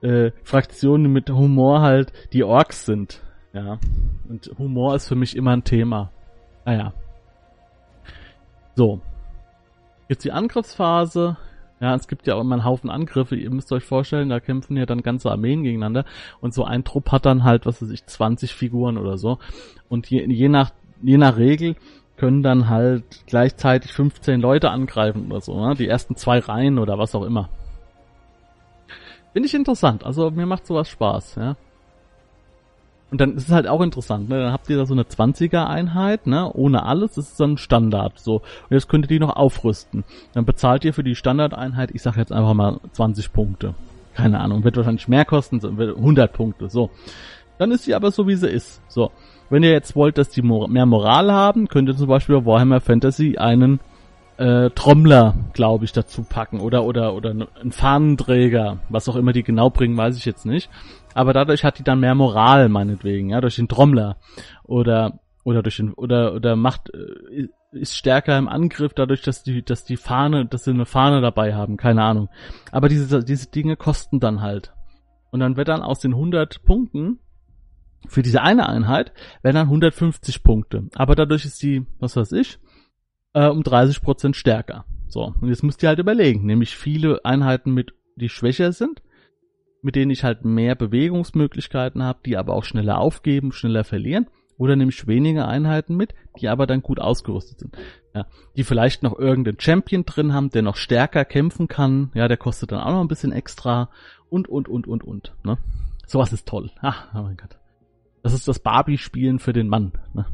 äh, 0.00 0.30
Fraktion 0.42 1.02
mit 1.12 1.30
Humor 1.30 1.82
halt 1.82 2.12
die 2.32 2.44
Orks 2.44 2.86
sind. 2.86 3.22
Ja. 3.52 3.78
Und 4.28 4.50
Humor 4.58 4.94
ist 4.94 5.08
für 5.08 5.16
mich 5.16 5.36
immer 5.36 5.52
ein 5.52 5.64
Thema. 5.64 6.10
Naja. 6.64 6.94
So. 8.74 9.00
Jetzt 10.08 10.24
die 10.24 10.32
Angriffsphase. 10.32 11.36
Ja, 11.82 11.96
es 11.96 12.06
gibt 12.06 12.28
ja 12.28 12.36
auch 12.36 12.40
immer 12.40 12.54
einen 12.54 12.64
Haufen 12.64 12.90
Angriffe. 12.90 13.34
Ihr 13.34 13.50
müsst 13.50 13.72
euch 13.72 13.82
vorstellen, 13.82 14.28
da 14.28 14.38
kämpfen 14.38 14.76
ja 14.76 14.86
dann 14.86 15.02
ganze 15.02 15.32
Armeen 15.32 15.64
gegeneinander. 15.64 16.04
Und 16.40 16.54
so 16.54 16.64
ein 16.64 16.84
Trupp 16.84 17.10
hat 17.10 17.26
dann 17.26 17.42
halt, 17.42 17.66
was 17.66 17.82
weiß 17.82 17.90
ich, 17.90 18.06
20 18.06 18.54
Figuren 18.54 18.96
oder 18.96 19.18
so. 19.18 19.38
Und 19.88 20.08
je, 20.08 20.24
je 20.24 20.48
nach, 20.48 20.70
je 21.02 21.18
nach 21.18 21.36
Regel 21.38 21.74
können 22.16 22.44
dann 22.44 22.68
halt 22.68 23.26
gleichzeitig 23.26 23.92
15 23.92 24.40
Leute 24.40 24.70
angreifen 24.70 25.26
oder 25.26 25.40
so, 25.40 25.58
ne? 25.58 25.74
Die 25.74 25.88
ersten 25.88 26.14
zwei 26.14 26.38
Reihen 26.38 26.78
oder 26.78 26.98
was 26.98 27.16
auch 27.16 27.24
immer. 27.24 27.48
Finde 29.32 29.48
ich 29.48 29.54
interessant. 29.54 30.06
Also 30.06 30.30
mir 30.30 30.46
macht 30.46 30.64
sowas 30.64 30.88
Spaß, 30.88 31.34
ja. 31.34 31.56
Und 33.12 33.20
dann 33.20 33.36
ist 33.36 33.48
es 33.48 33.52
halt 33.52 33.68
auch 33.68 33.82
interessant, 33.82 34.30
ne? 34.30 34.40
Dann 34.40 34.52
habt 34.52 34.70
ihr 34.70 34.78
da 34.78 34.86
so 34.86 34.94
eine 34.94 35.02
20er 35.02 35.66
Einheit, 35.66 36.26
ne? 36.26 36.50
Ohne 36.50 36.86
alles, 36.86 37.12
das 37.12 37.32
ist 37.32 37.40
ein 37.42 37.58
Standard, 37.58 38.18
so. 38.18 38.36
Und 38.36 38.70
jetzt 38.70 38.88
könnt 38.88 39.04
ihr 39.04 39.08
die 39.08 39.20
noch 39.20 39.36
aufrüsten. 39.36 40.04
Dann 40.32 40.46
bezahlt 40.46 40.82
ihr 40.86 40.94
für 40.94 41.04
die 41.04 41.14
Standardeinheit, 41.14 41.90
ich 41.92 42.00
sag 42.00 42.16
jetzt 42.16 42.32
einfach 42.32 42.54
mal 42.54 42.80
20 42.92 43.34
Punkte. 43.34 43.74
Keine 44.14 44.40
Ahnung, 44.40 44.64
wird 44.64 44.78
wahrscheinlich 44.78 45.08
mehr 45.08 45.26
kosten, 45.26 45.60
100 45.62 46.32
Punkte, 46.32 46.70
so. 46.70 46.88
Dann 47.58 47.70
ist 47.70 47.84
sie 47.84 47.94
aber 47.94 48.12
so, 48.12 48.26
wie 48.26 48.34
sie 48.34 48.48
ist, 48.48 48.80
so. 48.88 49.10
Wenn 49.50 49.62
ihr 49.62 49.72
jetzt 49.72 49.94
wollt, 49.94 50.16
dass 50.16 50.30
die 50.30 50.40
mehr 50.40 50.86
Moral 50.86 51.30
haben, 51.30 51.68
könnt 51.68 51.90
ihr 51.90 51.96
zum 51.96 52.08
Beispiel 52.08 52.40
bei 52.40 52.46
Warhammer 52.46 52.80
Fantasy 52.80 53.36
einen 53.36 53.80
äh, 54.38 54.70
Trommler, 54.70 55.34
glaube 55.52 55.84
ich, 55.84 55.92
dazu 55.92 56.22
packen 56.22 56.60
oder 56.60 56.84
oder 56.84 57.12
oder 57.12 57.32
einen 57.32 57.72
Fahnenträger, 57.72 58.78
was 58.88 59.06
auch 59.10 59.16
immer 59.16 59.34
die 59.34 59.42
genau 59.42 59.68
bringen, 59.68 59.98
weiß 59.98 60.16
ich 60.16 60.24
jetzt 60.24 60.46
nicht 60.46 60.70
aber 61.14 61.32
dadurch 61.32 61.64
hat 61.64 61.78
die 61.78 61.84
dann 61.84 62.00
mehr 62.00 62.14
Moral, 62.14 62.68
meinetwegen, 62.68 63.30
ja, 63.30 63.40
durch 63.40 63.56
den 63.56 63.68
Trommler. 63.68 64.18
Oder, 64.64 65.20
oder 65.44 65.62
durch 65.62 65.76
den, 65.76 65.92
oder, 65.92 66.34
oder 66.34 66.56
macht, 66.56 66.90
äh, 66.94 67.48
ist 67.72 67.96
stärker 67.96 68.36
im 68.38 68.48
Angriff 68.48 68.92
dadurch, 68.94 69.22
dass 69.22 69.42
die, 69.42 69.64
dass 69.64 69.84
die 69.84 69.96
Fahne, 69.96 70.46
dass 70.46 70.64
sie 70.64 70.70
eine 70.70 70.86
Fahne 70.86 71.20
dabei 71.20 71.54
haben, 71.54 71.76
keine 71.76 72.02
Ahnung. 72.02 72.28
Aber 72.70 72.88
diese, 72.88 73.24
diese 73.24 73.50
Dinge 73.50 73.76
kosten 73.76 74.20
dann 74.20 74.40
halt. 74.40 74.72
Und 75.30 75.40
dann 75.40 75.56
wird 75.56 75.68
dann 75.68 75.82
aus 75.82 76.00
den 76.00 76.12
100 76.12 76.62
Punkten 76.64 77.18
für 78.08 78.22
diese 78.22 78.42
eine 78.42 78.68
Einheit 78.68 79.12
werden 79.42 79.56
dann 79.56 79.66
150 79.66 80.42
Punkte. 80.42 80.88
Aber 80.94 81.14
dadurch 81.14 81.44
ist 81.44 81.62
die, 81.62 81.86
was 81.98 82.16
weiß 82.16 82.32
ich, 82.32 82.58
äh, 83.34 83.46
um 83.46 83.62
30 83.62 84.02
Prozent 84.02 84.36
stärker. 84.36 84.84
So. 85.08 85.34
Und 85.40 85.48
jetzt 85.48 85.62
müsst 85.62 85.82
ihr 85.82 85.88
halt 85.88 85.98
überlegen, 85.98 86.46
nämlich 86.46 86.76
viele 86.76 87.24
Einheiten 87.24 87.72
mit 87.72 87.94
die 88.16 88.28
schwächer 88.28 88.72
sind, 88.72 89.02
mit 89.82 89.96
denen 89.96 90.10
ich 90.10 90.24
halt 90.24 90.44
mehr 90.44 90.74
Bewegungsmöglichkeiten 90.76 92.02
habe, 92.02 92.20
die 92.24 92.36
aber 92.36 92.54
auch 92.54 92.64
schneller 92.64 92.98
aufgeben, 92.98 93.52
schneller 93.52 93.84
verlieren. 93.84 94.28
Oder 94.56 94.76
nehme 94.76 94.90
ich 94.90 95.06
weniger 95.08 95.48
Einheiten 95.48 95.96
mit, 95.96 96.14
die 96.38 96.48
aber 96.48 96.66
dann 96.66 96.82
gut 96.82 97.00
ausgerüstet 97.00 97.58
sind. 97.58 97.76
Ja, 98.14 98.26
die 98.56 98.62
vielleicht 98.62 99.02
noch 99.02 99.18
irgendeinen 99.18 99.58
Champion 99.58 100.04
drin 100.04 100.32
haben, 100.32 100.50
der 100.50 100.62
noch 100.62 100.76
stärker 100.76 101.24
kämpfen 101.24 101.66
kann. 101.66 102.10
Ja, 102.14 102.28
der 102.28 102.36
kostet 102.36 102.70
dann 102.70 102.80
auch 102.80 102.92
noch 102.92 103.00
ein 103.00 103.08
bisschen 103.08 103.32
extra. 103.32 103.90
Und, 104.30 104.48
und, 104.48 104.68
und, 104.68 104.86
und, 104.86 105.02
und. 105.02 105.34
Ne? 105.42 105.58
Sowas 106.06 106.32
ist 106.32 106.46
toll. 106.46 106.70
Ach, 106.80 107.08
oh 107.14 107.22
mein 107.22 107.36
Gott. 107.36 107.58
Das 108.22 108.34
ist 108.34 108.46
das 108.46 108.60
Barbie-Spielen 108.60 109.40
für 109.40 109.52
den 109.52 109.68
Mann. 109.68 109.92
Ne? 110.14 110.26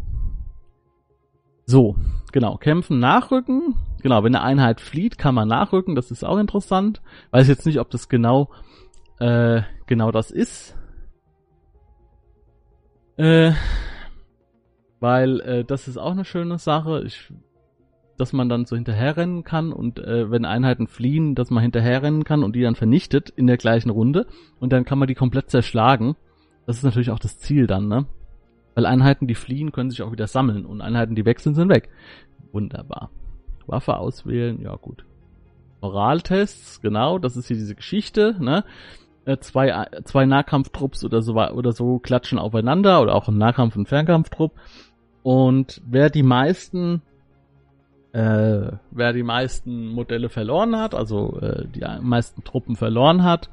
So, 1.64 1.96
genau. 2.32 2.56
Kämpfen, 2.56 2.98
nachrücken. 2.98 3.76
Genau, 4.02 4.24
wenn 4.24 4.34
eine 4.34 4.44
Einheit 4.44 4.80
flieht, 4.80 5.16
kann 5.16 5.34
man 5.34 5.48
nachrücken. 5.48 5.94
Das 5.94 6.10
ist 6.10 6.24
auch 6.24 6.38
interessant. 6.38 7.00
Weiß 7.30 7.48
jetzt 7.48 7.64
nicht, 7.64 7.80
ob 7.80 7.90
das 7.90 8.08
genau, 8.08 8.50
äh, 9.20 9.62
genau 9.86 10.10
das 10.10 10.30
ist. 10.30 10.76
Äh, 13.16 13.52
weil 15.00 15.40
äh, 15.40 15.64
das 15.64 15.88
ist 15.88 15.96
auch 15.96 16.12
eine 16.12 16.24
schöne 16.24 16.58
Sache. 16.58 17.02
Ich, 17.04 17.32
dass 18.16 18.32
man 18.32 18.48
dann 18.48 18.64
so 18.64 18.76
hinterherrennen 18.76 19.44
kann 19.44 19.72
und 19.72 19.98
äh, 20.00 20.30
wenn 20.30 20.44
Einheiten 20.44 20.88
fliehen, 20.88 21.34
dass 21.34 21.50
man 21.50 21.62
hinterherrennen 21.62 22.24
kann 22.24 22.42
und 22.42 22.54
die 22.56 22.62
dann 22.62 22.74
vernichtet 22.74 23.30
in 23.30 23.46
der 23.46 23.56
gleichen 23.56 23.90
Runde 23.90 24.26
und 24.58 24.72
dann 24.72 24.84
kann 24.84 24.98
man 24.98 25.08
die 25.08 25.14
komplett 25.14 25.50
zerschlagen. 25.50 26.16
Das 26.66 26.76
ist 26.76 26.82
natürlich 26.82 27.10
auch 27.10 27.20
das 27.20 27.38
Ziel 27.38 27.66
dann, 27.66 27.88
ne? 27.88 28.06
Weil 28.74 28.86
Einheiten, 28.86 29.26
die 29.26 29.34
fliehen, 29.34 29.72
können 29.72 29.90
sich 29.90 30.02
auch 30.02 30.12
wieder 30.12 30.26
sammeln 30.26 30.66
und 30.66 30.80
Einheiten, 30.80 31.14
die 31.14 31.24
wechseln, 31.24 31.54
sind 31.54 31.68
weg. 31.68 31.88
Wunderbar. 32.52 33.10
Waffe 33.66 33.96
auswählen, 33.96 34.60
ja 34.60 34.74
gut. 34.76 35.04
Moraltests, 35.80 36.80
genau, 36.80 37.18
das 37.18 37.36
ist 37.36 37.46
hier 37.48 37.56
diese 37.56 37.74
Geschichte, 37.74 38.36
ne? 38.40 38.64
Äh, 39.28 39.40
zwei, 39.40 39.86
zwei 40.04 40.24
Nahkampftrupps 40.24 41.04
oder 41.04 41.20
so, 41.20 41.34
oder 41.34 41.72
so 41.72 41.98
klatschen 41.98 42.38
aufeinander 42.38 43.02
oder 43.02 43.14
auch 43.14 43.28
ein 43.28 43.36
Nahkampf- 43.36 43.76
und 43.76 43.86
Fernkampftrupp. 43.86 44.52
Und 45.22 45.82
wer 45.86 46.08
die 46.08 46.22
meisten, 46.22 47.02
äh, 48.12 48.72
wer 48.90 49.12
die 49.12 49.22
meisten 49.22 49.88
Modelle 49.88 50.30
verloren 50.30 50.76
hat, 50.76 50.94
also 50.94 51.38
äh, 51.42 51.66
die 51.66 51.84
meisten 52.00 52.42
Truppen 52.42 52.74
verloren 52.74 53.22
hat, 53.22 53.50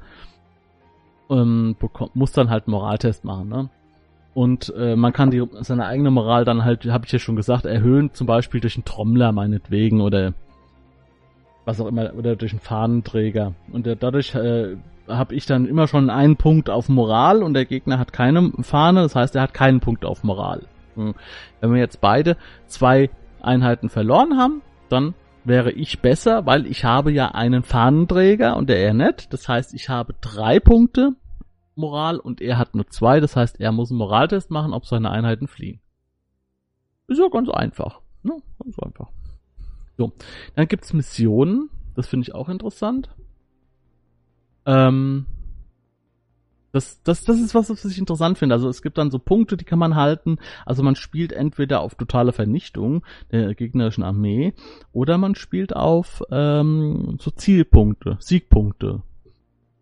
ähm, 1.28 1.76
bekommt, 1.78 2.16
muss 2.16 2.32
dann 2.32 2.48
halt 2.48 2.68
einen 2.68 2.72
Moraltest 2.72 3.26
machen, 3.26 3.50
ne? 3.50 3.68
Und 4.32 4.72
äh, 4.78 4.96
man 4.96 5.12
kann 5.12 5.30
die, 5.30 5.44
seine 5.60 5.84
eigene 5.84 6.10
Moral 6.10 6.46
dann 6.46 6.64
halt, 6.64 6.86
habe 6.86 7.04
ich 7.04 7.12
ja 7.12 7.18
schon 7.18 7.36
gesagt, 7.36 7.66
erhöhen, 7.66 8.14
zum 8.14 8.26
Beispiel 8.26 8.60
durch 8.62 8.76
einen 8.76 8.86
Trommler 8.86 9.32
meinetwegen 9.32 10.00
oder 10.00 10.32
was 11.66 11.82
auch 11.82 11.86
immer, 11.86 12.14
oder 12.14 12.34
durch 12.34 12.52
einen 12.52 12.60
Fahnenträger. 12.60 13.52
Und 13.72 13.86
dadurch 14.00 14.34
äh, 14.34 14.76
habe 15.08 15.34
ich 15.34 15.46
dann 15.46 15.66
immer 15.66 15.86
schon 15.86 16.10
einen 16.10 16.36
Punkt 16.36 16.70
auf 16.70 16.88
Moral 16.88 17.42
und 17.42 17.54
der 17.54 17.64
Gegner 17.64 17.98
hat 17.98 18.12
keine 18.12 18.52
Fahne, 18.62 19.02
das 19.02 19.14
heißt, 19.14 19.36
er 19.36 19.42
hat 19.42 19.54
keinen 19.54 19.80
Punkt 19.80 20.04
auf 20.04 20.24
Moral. 20.24 20.62
Hm. 20.94 21.14
Wenn 21.60 21.72
wir 21.72 21.80
jetzt 21.80 22.00
beide 22.00 22.36
zwei 22.66 23.10
Einheiten 23.40 23.88
verloren 23.88 24.38
haben, 24.38 24.62
dann 24.88 25.14
wäre 25.44 25.70
ich 25.70 26.00
besser, 26.00 26.46
weil 26.46 26.66
ich 26.66 26.84
habe 26.84 27.12
ja 27.12 27.28
einen 27.28 27.62
Fahnenträger 27.62 28.56
und 28.56 28.68
der 28.68 28.78
er 28.78 28.94
nicht. 28.94 29.32
Das 29.32 29.48
heißt, 29.48 29.74
ich 29.74 29.88
habe 29.88 30.14
drei 30.20 30.58
Punkte 30.58 31.12
Moral 31.76 32.18
und 32.18 32.40
er 32.40 32.58
hat 32.58 32.74
nur 32.74 32.88
zwei. 32.88 33.20
Das 33.20 33.36
heißt, 33.36 33.60
er 33.60 33.70
muss 33.70 33.90
einen 33.90 33.98
Moraltest 33.98 34.50
machen, 34.50 34.72
ob 34.72 34.86
seine 34.86 35.10
Einheiten 35.10 35.46
fliehen. 35.46 35.80
Ist 37.06 37.20
ja 37.20 37.28
ganz 37.28 37.48
einfach. 37.50 38.00
Ne? 38.22 38.42
Ganz 38.62 38.78
einfach. 38.80 39.10
So, 39.96 40.12
dann 40.54 40.66
gibt's 40.66 40.92
Missionen. 40.92 41.70
Das 41.94 42.08
finde 42.08 42.24
ich 42.24 42.34
auch 42.34 42.48
interessant. 42.48 43.10
Ähm, 44.66 45.26
das, 46.76 47.02
das, 47.02 47.24
das 47.24 47.40
ist 47.40 47.54
was, 47.54 47.70
was 47.70 47.84
ich 47.86 47.98
interessant 47.98 48.36
finde. 48.36 48.54
Also 48.54 48.68
es 48.68 48.82
gibt 48.82 48.98
dann 48.98 49.10
so 49.10 49.18
Punkte, 49.18 49.56
die 49.56 49.64
kann 49.64 49.78
man 49.78 49.94
halten. 49.94 50.36
Also 50.66 50.82
man 50.82 50.94
spielt 50.94 51.32
entweder 51.32 51.80
auf 51.80 51.94
totale 51.94 52.32
Vernichtung 52.32 53.02
der 53.32 53.54
gegnerischen 53.54 54.04
Armee 54.04 54.52
oder 54.92 55.16
man 55.16 55.34
spielt 55.34 55.74
auf 55.74 56.22
ähm, 56.30 57.16
so 57.18 57.30
Zielpunkte, 57.30 58.18
Siegpunkte. 58.20 59.02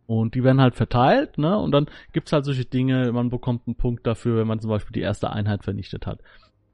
Und 0.07 0.35
die 0.35 0.45
werden 0.45 0.61
halt 0.61 0.77
verteilt, 0.77 1.39
ne? 1.39 1.59
Und 1.59 1.73
dann 1.73 1.87
gibt's 2.13 2.33
halt 2.33 2.45
solche 2.45 2.67
Dinge, 2.67 3.11
man 3.11 3.31
bekommt 3.31 3.63
einen 3.67 3.75
Punkt 3.75 4.07
dafür, 4.07 4.37
wenn 4.37 4.47
man 4.47 4.61
zum 4.61 4.71
Beispiel 4.71 4.93
die 4.93 5.01
erste 5.01 5.31
Einheit 5.31 5.65
vernichtet 5.65 6.07
hat. 6.07 6.21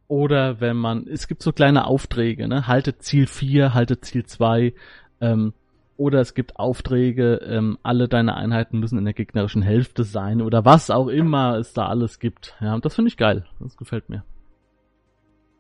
Oder 0.09 0.61
wenn 0.61 0.77
man, 0.77 1.07
es 1.07 1.29
gibt 1.29 1.43
so 1.43 1.53
kleine 1.53 1.87
Aufträge, 1.87 2.49
ne? 2.49 2.67
Haltet 2.67 3.03
Ziel 3.05 3.29
4, 3.29 3.73
haltet 3.73 4.05
Ziel 4.05 4.27
2, 4.27 4.75
ähm, 5.21 5.55
oder 6.01 6.21
es 6.21 6.33
gibt 6.33 6.57
Aufträge, 6.57 7.35
ähm, 7.45 7.77
alle 7.83 8.09
deine 8.09 8.35
Einheiten 8.35 8.79
müssen 8.79 8.97
in 8.97 9.05
der 9.05 9.13
gegnerischen 9.13 9.61
Hälfte 9.61 10.03
sein 10.03 10.41
oder 10.41 10.65
was 10.65 10.91
auch 10.91 11.09
immer 11.09 11.59
es 11.59 11.75
da 11.75 11.89
alles 11.89 12.19
gibt. 12.19 12.57
Ja, 12.59 12.75
und 12.75 12.87
das 12.87 12.95
finde 12.95 13.11
ich 13.11 13.19
geil. 13.19 13.45
Das 13.61 13.77
gefällt 13.77 14.09
mir. 14.09 14.25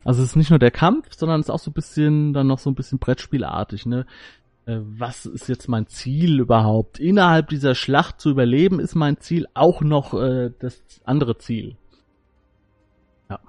Also 0.03 0.23
es 0.23 0.31
ist 0.31 0.37
nicht 0.37 0.49
nur 0.49 0.59
der 0.59 0.71
Kampf, 0.71 1.13
sondern 1.13 1.41
es 1.41 1.49
ist 1.49 1.51
auch 1.51 1.59
so 1.59 1.71
ein 1.71 1.75
bisschen, 1.75 2.33
dann 2.33 2.47
noch 2.47 2.59
so 2.59 2.71
ein 2.71 2.75
bisschen 2.75 2.99
Brettspielartig, 2.99 3.85
ne? 3.85 4.07
Äh, 4.65 4.79
was 4.81 5.27
ist 5.27 5.47
jetzt 5.47 5.69
mein 5.69 5.89
Ziel 5.89 6.41
überhaupt? 6.41 6.99
Innerhalb 6.99 7.49
dieser 7.49 7.75
Schlacht 7.75 8.19
zu 8.19 8.31
überleben 8.31 8.81
ist 8.81 8.95
mein 8.95 9.19
Ziel 9.19 9.47
auch 9.53 9.83
noch 9.83 10.15
äh, 10.15 10.53
das 10.59 10.83
andere 11.05 11.37
Ziel. 11.37 11.77
Ja. 13.29 13.41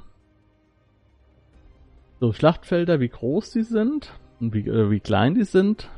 So, 2.20 2.34
Schlachtfelder, 2.34 3.00
wie 3.00 3.08
groß 3.08 3.52
die 3.52 3.64
sind 3.64 4.12
und 4.42 4.54
wie, 4.54 4.68
äh, 4.68 4.92
wie 4.92 5.00
klein 5.00 5.36
die 5.36 5.46
sind. 5.46 5.90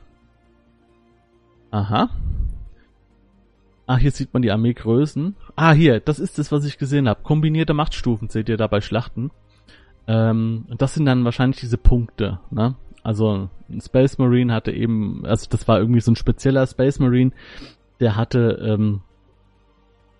Aha. 1.74 2.12
Ah, 3.88 3.98
hier 3.98 4.12
sieht 4.12 4.32
man 4.32 4.44
die 4.44 4.52
Armeegrößen. 4.52 5.36
Ah, 5.56 5.74
hier, 5.74 6.00
das 6.00 6.20
ist 6.20 6.38
das, 6.38 6.52
was 6.52 6.66
ich 6.66 6.78
gesehen 6.78 7.10
habe. 7.10 7.24
Kombinierte 7.24 7.74
Machtstufen 7.74 8.30
seht 8.30 8.48
ihr 8.48 8.58
da 8.58 8.68
bei 8.68 8.80
Schlachten. 8.80 9.32
Ähm, 10.06 10.68
das 10.78 10.94
sind 10.94 11.08
dann 11.08 11.26
wahrscheinlich 11.26 11.60
diese 11.60 11.80
Punkte, 11.80 12.40
ne? 12.52 12.76
Also 13.02 13.50
ein 13.70 13.82
Space 13.82 14.20
Marine 14.20 14.54
hatte 14.54 14.72
eben, 14.72 15.26
also 15.26 15.48
das 15.50 15.68
war 15.68 15.80
irgendwie 15.80 16.00
so 16.00 16.12
ein 16.12 16.16
spezieller 16.16 16.68
Space 16.68 17.00
Marine, 17.00 17.32
der 18.00 18.16
hatte, 18.18 18.60
ähm, 18.64 19.02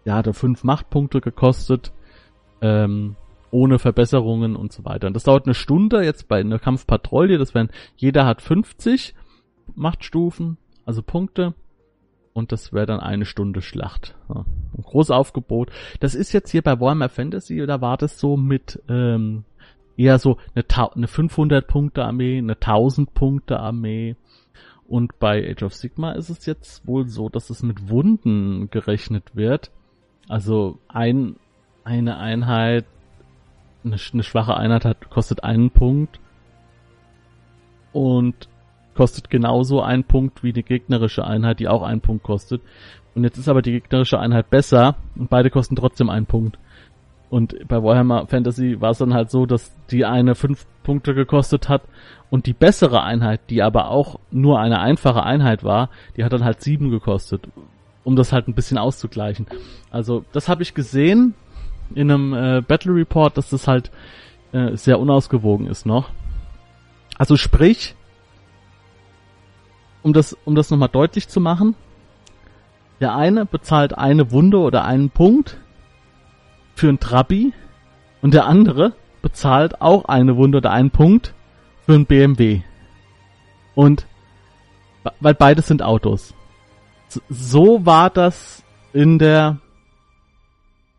der 0.06 0.16
hatte 0.16 0.34
fünf 0.34 0.64
Machtpunkte 0.64 1.22
gekostet, 1.22 1.94
ähm, 2.62 3.16
ohne 3.52 3.78
Verbesserungen 3.78 4.56
und 4.56 4.74
so 4.74 4.86
weiter. 4.86 5.06
Und 5.06 5.14
das 5.14 5.24
dauert 5.24 5.46
eine 5.46 5.54
Stunde 5.54 6.04
jetzt 6.04 6.28
bei 6.28 6.40
einer 6.40 6.58
Kampfpatrouille, 6.58 7.38
das 7.38 7.54
wären, 7.54 7.70
jeder 7.96 8.26
hat 8.26 8.42
50 8.42 9.14
Machtstufen, 9.76 10.58
also 10.86 11.02
Punkte. 11.02 11.54
Und 12.34 12.52
das 12.52 12.74
wäre 12.74 12.88
dann 12.88 13.00
eine 13.00 13.26
Stunde 13.26 13.62
Schlacht. 13.62 14.16
Ja, 14.28 14.46
ein 14.78 14.84
großes 14.84 15.12
Aufgebot. 15.12 15.72
Das 16.00 16.16
ist 16.16 16.34
jetzt 16.34 16.50
hier 16.50 16.64
bei 16.64 16.80
Warhammer 16.80 17.10
Fantasy, 17.10 17.64
da 17.66 17.80
war 17.80 17.98
das 17.98 18.20
so 18.20 18.38
mit 18.38 18.82
ähm, 18.90 19.44
eher 19.98 20.18
so 20.18 20.38
eine, 20.56 20.66
eine 20.96 21.08
500-Punkte-Armee, 21.08 22.40
eine 22.40 22.56
1000-Punkte-Armee. 22.56 24.16
Und 24.88 25.18
bei 25.20 25.50
Age 25.50 25.64
of 25.64 25.76
Sigma 25.76 26.12
ist 26.14 26.30
es 26.30 26.46
jetzt 26.46 26.86
wohl 26.88 27.08
so, 27.08 27.30
dass 27.30 27.50
es 27.50 27.64
mit 27.64 27.90
Wunden 27.90 28.70
gerechnet 28.70 29.36
wird. 29.36 29.72
Also 30.28 30.80
ein, 30.88 31.36
eine 31.84 32.18
Einheit, 32.18 32.86
eine, 33.84 33.98
eine 34.12 34.24
schwache 34.24 34.58
Einheit 34.58 34.86
hat, 34.86 35.10
kostet 35.10 35.44
einen 35.44 35.70
Punkt. 35.72 36.20
Und 37.92 38.50
kostet 38.96 39.30
genauso 39.30 39.82
einen 39.82 40.04
Punkt 40.04 40.44
wie 40.44 40.54
die 40.54 40.64
gegnerische 40.64 41.26
Einheit, 41.26 41.60
die 41.60 41.68
auch 41.68 41.84
einen 41.84 42.02
Punkt 42.02 42.24
kostet. 42.24 42.62
Und 43.16 43.24
jetzt 43.24 43.38
ist 43.38 43.50
aber 43.50 43.62
die 43.62 43.72
gegnerische 43.72 44.20
Einheit 44.20 44.50
besser 44.50 44.96
und 45.16 45.30
beide 45.30 45.50
kosten 45.50 45.76
trotzdem 45.76 46.10
einen 46.10 46.26
Punkt. 46.26 46.58
Und 47.30 47.68
bei 47.68 47.82
Warhammer 47.82 48.28
Fantasy 48.28 48.80
war 48.80 48.92
es 48.92 49.00
dann 49.00 49.14
halt 49.14 49.32
so, 49.32 49.48
dass 49.48 49.76
die 49.90 50.06
eine 50.06 50.36
fünf 50.36 50.68
Punkte 50.84 51.16
gekostet 51.16 51.68
hat 51.68 51.82
und 52.30 52.46
die 52.46 52.54
bessere 52.54 53.02
Einheit, 53.02 53.42
die 53.50 53.64
aber 53.64 53.90
auch 53.90 54.20
nur 54.30 54.60
eine 54.60 54.80
einfache 54.80 55.24
Einheit 55.24 55.64
war, 55.64 55.90
die 56.16 56.24
hat 56.24 56.34
dann 56.34 56.44
halt 56.44 56.62
sieben 56.62 56.92
gekostet, 56.92 57.48
um 58.04 58.16
das 58.16 58.34
halt 58.34 58.48
ein 58.48 58.54
bisschen 58.54 58.78
auszugleichen. 58.78 59.48
Also 59.90 60.26
das 60.32 60.48
habe 60.48 60.62
ich 60.62 60.76
gesehen 60.76 61.34
in 61.96 62.12
einem 62.12 62.34
äh, 62.34 62.62
Battle 62.62 62.94
Report, 62.94 63.36
dass 63.36 63.50
das 63.50 63.68
halt 63.68 63.92
äh, 64.52 64.76
sehr 64.76 65.00
unausgewogen 65.00 65.68
ist 65.68 65.86
noch. 65.86 66.10
Also 67.18 67.36
sprich, 67.36 67.96
um 70.04 70.14
das, 70.14 70.38
um 70.46 70.54
das 70.54 70.70
nochmal 70.70 70.90
deutlich 70.90 71.28
zu 71.28 71.40
machen, 71.40 71.76
der 73.00 73.16
eine 73.16 73.46
bezahlt 73.46 73.98
eine 73.98 74.32
Wunde 74.32 74.60
oder 74.60 74.86
einen 74.86 75.10
Punkt 75.10 75.58
für 76.76 76.90
ein 76.90 77.00
Trabi 77.00 77.54
und 78.22 78.34
der 78.34 78.46
andere 78.46 78.94
bezahlt 79.22 79.82
auch 79.82 80.06
eine 80.06 80.38
Wunde 80.38 80.60
oder 80.60 80.72
einen 80.72 80.92
Punkt 80.92 81.34
für 81.86 81.94
ein 81.94 82.06
BMW. 82.06 82.62
Und 83.76 84.06
weil 85.20 85.34
beides 85.34 85.68
sind 85.68 85.82
Autos. 85.82 86.34
So 87.30 87.86
war 87.86 88.10
das 88.10 88.64
in 88.94 89.20
der 89.20 89.58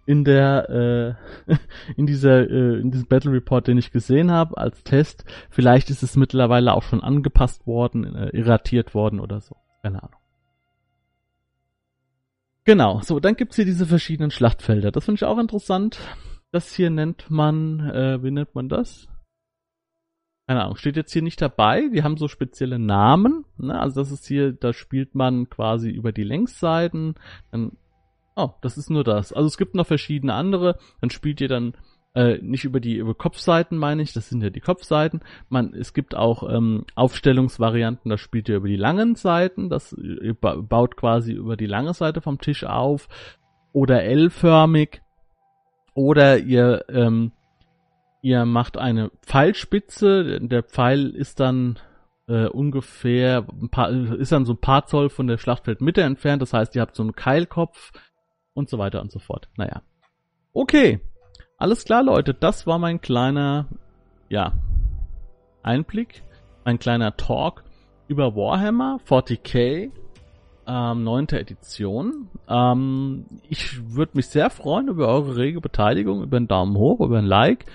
in 0.06 0.24
der 0.24 1.18
äh, 1.48 1.54
in 1.96 2.06
dieser 2.06 2.48
äh, 2.50 2.80
in 2.80 2.90
diesem 2.90 3.06
Battle 3.06 3.32
Report, 3.32 3.66
den 3.66 3.78
ich 3.78 3.92
gesehen 3.92 4.30
habe 4.30 4.56
als 4.58 4.82
Test. 4.84 5.24
Vielleicht 5.50 5.90
ist 5.90 6.02
es 6.02 6.16
mittlerweile 6.16 6.74
auch 6.74 6.82
schon 6.82 7.02
angepasst 7.02 7.66
worden, 7.66 8.14
äh, 8.14 8.28
irratiert 8.36 8.94
worden 8.94 9.20
oder 9.20 9.40
so. 9.40 9.56
Keine 9.82 10.02
Ahnung. 10.02 10.20
Genau, 12.64 13.00
so, 13.02 13.20
dann 13.20 13.36
gibt's 13.36 13.56
hier 13.56 13.66
diese 13.66 13.86
verschiedenen 13.86 14.30
Schlachtfelder. 14.30 14.90
Das 14.90 15.04
finde 15.04 15.16
ich 15.16 15.24
auch 15.24 15.38
interessant. 15.38 15.98
Das 16.50 16.72
hier 16.74 16.88
nennt 16.88 17.30
man, 17.30 17.80
äh, 17.80 18.22
wie 18.22 18.30
nennt 18.30 18.54
man 18.54 18.70
das? 18.70 19.08
Keine 20.46 20.62
Ahnung, 20.62 20.76
steht 20.76 20.96
jetzt 20.96 21.12
hier 21.12 21.22
nicht 21.22 21.40
dabei. 21.42 21.88
Die 21.88 22.02
haben 22.02 22.16
so 22.16 22.28
spezielle 22.28 22.78
Namen. 22.78 23.44
Ne? 23.58 23.78
Also 23.78 24.00
das 24.00 24.10
ist 24.10 24.26
hier, 24.26 24.52
da 24.52 24.72
spielt 24.72 25.14
man 25.14 25.50
quasi 25.50 25.90
über 25.90 26.12
die 26.12 26.22
Längsseiten. 26.22 27.14
Dann, 27.50 27.72
oh, 28.36 28.50
das 28.62 28.76
ist 28.76 28.90
nur 28.90 29.04
das. 29.04 29.32
Also 29.32 29.46
es 29.46 29.58
gibt 29.58 29.74
noch 29.74 29.86
verschiedene 29.86 30.34
andere. 30.34 30.78
Dann 31.00 31.10
spielt 31.10 31.40
ihr 31.40 31.48
dann 31.48 31.74
äh, 32.14 32.38
nicht 32.38 32.64
über 32.64 32.80
die 32.80 32.96
über 32.96 33.14
Kopfseiten 33.14 33.76
meine 33.76 34.02
ich, 34.02 34.12
das 34.12 34.28
sind 34.28 34.42
ja 34.42 34.50
die 34.50 34.60
Kopfseiten. 34.60 35.20
Man, 35.48 35.74
es 35.74 35.94
gibt 35.94 36.14
auch 36.14 36.48
ähm, 36.48 36.84
Aufstellungsvarianten, 36.94 38.08
da 38.08 38.18
spielt 38.18 38.48
ihr 38.48 38.56
über 38.56 38.68
die 38.68 38.76
langen 38.76 39.16
Seiten, 39.16 39.68
das 39.68 39.96
baut 40.40 40.96
quasi 40.96 41.32
über 41.32 41.56
die 41.56 41.66
lange 41.66 41.92
Seite 41.92 42.20
vom 42.20 42.38
Tisch 42.38 42.64
auf. 42.64 43.08
Oder 43.72 44.04
L-förmig. 44.04 45.02
Oder 45.94 46.38
ihr 46.38 46.84
ähm, 46.88 47.32
ihr 48.24 48.46
macht 48.46 48.78
eine 48.78 49.10
Pfeilspitze, 49.22 50.40
der 50.40 50.62
Pfeil 50.62 51.10
ist 51.10 51.40
dann 51.40 51.78
äh, 52.26 52.46
ungefähr 52.46 53.46
ein 53.60 53.68
paar, 53.68 53.90
ist 53.90 54.32
dann 54.32 54.46
so 54.46 54.54
ein 54.54 54.60
paar 54.60 54.86
Zoll 54.86 55.10
von 55.10 55.26
der 55.26 55.36
Schlachtfeldmitte 55.36 56.02
entfernt, 56.02 56.40
das 56.40 56.54
heißt, 56.54 56.74
ihr 56.74 56.80
habt 56.80 56.96
so 56.96 57.02
einen 57.02 57.14
Keilkopf 57.14 57.92
und 58.54 58.70
so 58.70 58.78
weiter 58.78 59.00
und 59.00 59.12
so 59.12 59.18
fort. 59.18 59.48
Naja. 59.56 59.82
Okay, 60.52 61.00
alles 61.58 61.84
klar, 61.84 62.02
Leute, 62.02 62.34
das 62.34 62.66
war 62.66 62.78
mein 62.78 63.00
kleiner, 63.00 63.68
ja, 64.28 64.52
Einblick, 65.62 66.22
mein 66.64 66.78
kleiner 66.78 67.16
Talk 67.16 67.64
über 68.08 68.36
Warhammer 68.36 69.00
40k, 69.06 69.90
ähm, 70.66 71.04
9. 71.04 71.28
Edition. 71.30 72.28
Ähm, 72.48 73.26
ich 73.48 73.94
würde 73.94 74.12
mich 74.14 74.28
sehr 74.28 74.50
freuen 74.50 74.88
über 74.88 75.08
eure 75.08 75.36
rege 75.36 75.60
Beteiligung, 75.60 76.22
über 76.22 76.36
einen 76.36 76.48
Daumen 76.48 76.76
hoch, 76.76 77.00
über 77.00 77.18
ein 77.18 77.26
Like. 77.26 77.66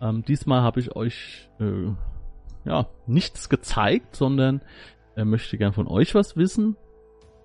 Ähm, 0.00 0.24
diesmal 0.24 0.62
habe 0.62 0.80
ich 0.80 0.96
euch 0.96 1.48
äh, 1.60 1.92
ja 2.64 2.86
nichts 3.06 3.48
gezeigt, 3.48 4.16
sondern 4.16 4.62
äh, 5.16 5.24
möchte 5.24 5.58
gern 5.58 5.72
von 5.72 5.86
euch 5.86 6.14
was 6.14 6.36
wissen. 6.36 6.76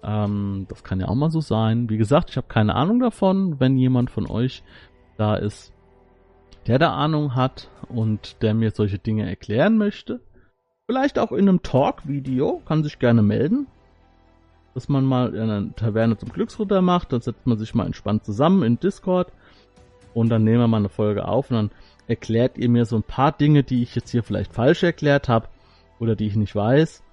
Ähm, 0.03 0.65
das 0.69 0.83
kann 0.83 0.99
ja 0.99 1.07
auch 1.07 1.15
mal 1.15 1.31
so 1.31 1.41
sein. 1.41 1.89
Wie 1.89 1.97
gesagt, 1.97 2.29
ich 2.29 2.37
habe 2.37 2.47
keine 2.47 2.75
Ahnung 2.75 2.99
davon. 2.99 3.59
Wenn 3.59 3.77
jemand 3.77 4.11
von 4.11 4.29
euch 4.29 4.63
da 5.17 5.35
ist, 5.35 5.73
der 6.67 6.79
da 6.79 6.93
Ahnung 6.93 7.35
hat 7.35 7.69
und 7.89 8.41
der 8.41 8.53
mir 8.53 8.71
solche 8.71 8.99
Dinge 8.99 9.27
erklären 9.27 9.77
möchte. 9.77 10.21
Vielleicht 10.87 11.17
auch 11.17 11.31
in 11.31 11.49
einem 11.49 11.63
Talk-Video, 11.63 12.61
kann 12.65 12.83
sich 12.83 12.99
gerne 12.99 13.21
melden. 13.21 13.67
Dass 14.73 14.89
man 14.89 15.05
mal 15.05 15.33
in 15.33 15.49
einer 15.49 15.75
Taverne 15.75 16.17
zum 16.17 16.29
Glücksritter 16.29 16.81
macht, 16.81 17.13
dann 17.13 17.21
setzt 17.21 17.47
man 17.47 17.57
sich 17.57 17.73
mal 17.73 17.85
entspannt 17.85 18.25
zusammen 18.25 18.63
in 18.63 18.79
Discord 18.79 19.31
und 20.13 20.29
dann 20.29 20.43
nehmen 20.43 20.59
wir 20.59 20.67
mal 20.67 20.77
eine 20.77 20.89
Folge 20.89 21.27
auf 21.27 21.49
und 21.49 21.57
dann 21.57 21.71
erklärt 22.07 22.57
ihr 22.57 22.69
mir 22.69 22.85
so 22.85 22.95
ein 22.95 23.03
paar 23.03 23.31
Dinge, 23.31 23.63
die 23.63 23.83
ich 23.83 23.95
jetzt 23.95 24.11
hier 24.11 24.23
vielleicht 24.23 24.53
falsch 24.53 24.83
erklärt 24.83 25.29
habe 25.29 25.47
oder 25.99 26.15
die 26.15 26.27
ich 26.27 26.35
nicht 26.35 26.55
weiß. 26.55 27.03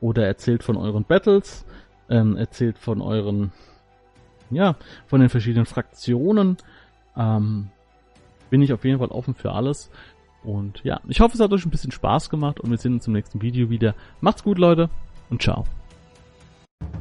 Oder 0.00 0.26
erzählt 0.26 0.62
von 0.62 0.76
euren 0.76 1.04
Battles, 1.04 1.64
ähm, 2.08 2.36
erzählt 2.36 2.78
von 2.78 3.00
euren, 3.00 3.52
ja, 4.50 4.76
von 5.06 5.20
den 5.20 5.30
verschiedenen 5.30 5.66
Fraktionen. 5.66 6.56
Ähm, 7.16 7.70
bin 8.50 8.62
ich 8.62 8.72
auf 8.72 8.84
jeden 8.84 8.98
Fall 8.98 9.08
offen 9.08 9.34
für 9.34 9.52
alles. 9.52 9.90
Und 10.42 10.82
ja, 10.84 11.00
ich 11.08 11.20
hoffe, 11.20 11.34
es 11.34 11.40
hat 11.40 11.52
euch 11.52 11.64
ein 11.64 11.70
bisschen 11.70 11.90
Spaß 11.90 12.28
gemacht 12.28 12.60
und 12.60 12.70
wir 12.70 12.78
sehen 12.78 12.94
uns 12.94 13.06
im 13.06 13.14
nächsten 13.14 13.42
Video 13.42 13.70
wieder. 13.70 13.94
Macht's 14.20 14.44
gut, 14.44 14.58
Leute, 14.58 14.90
und 15.30 15.42
ciao. 15.42 15.64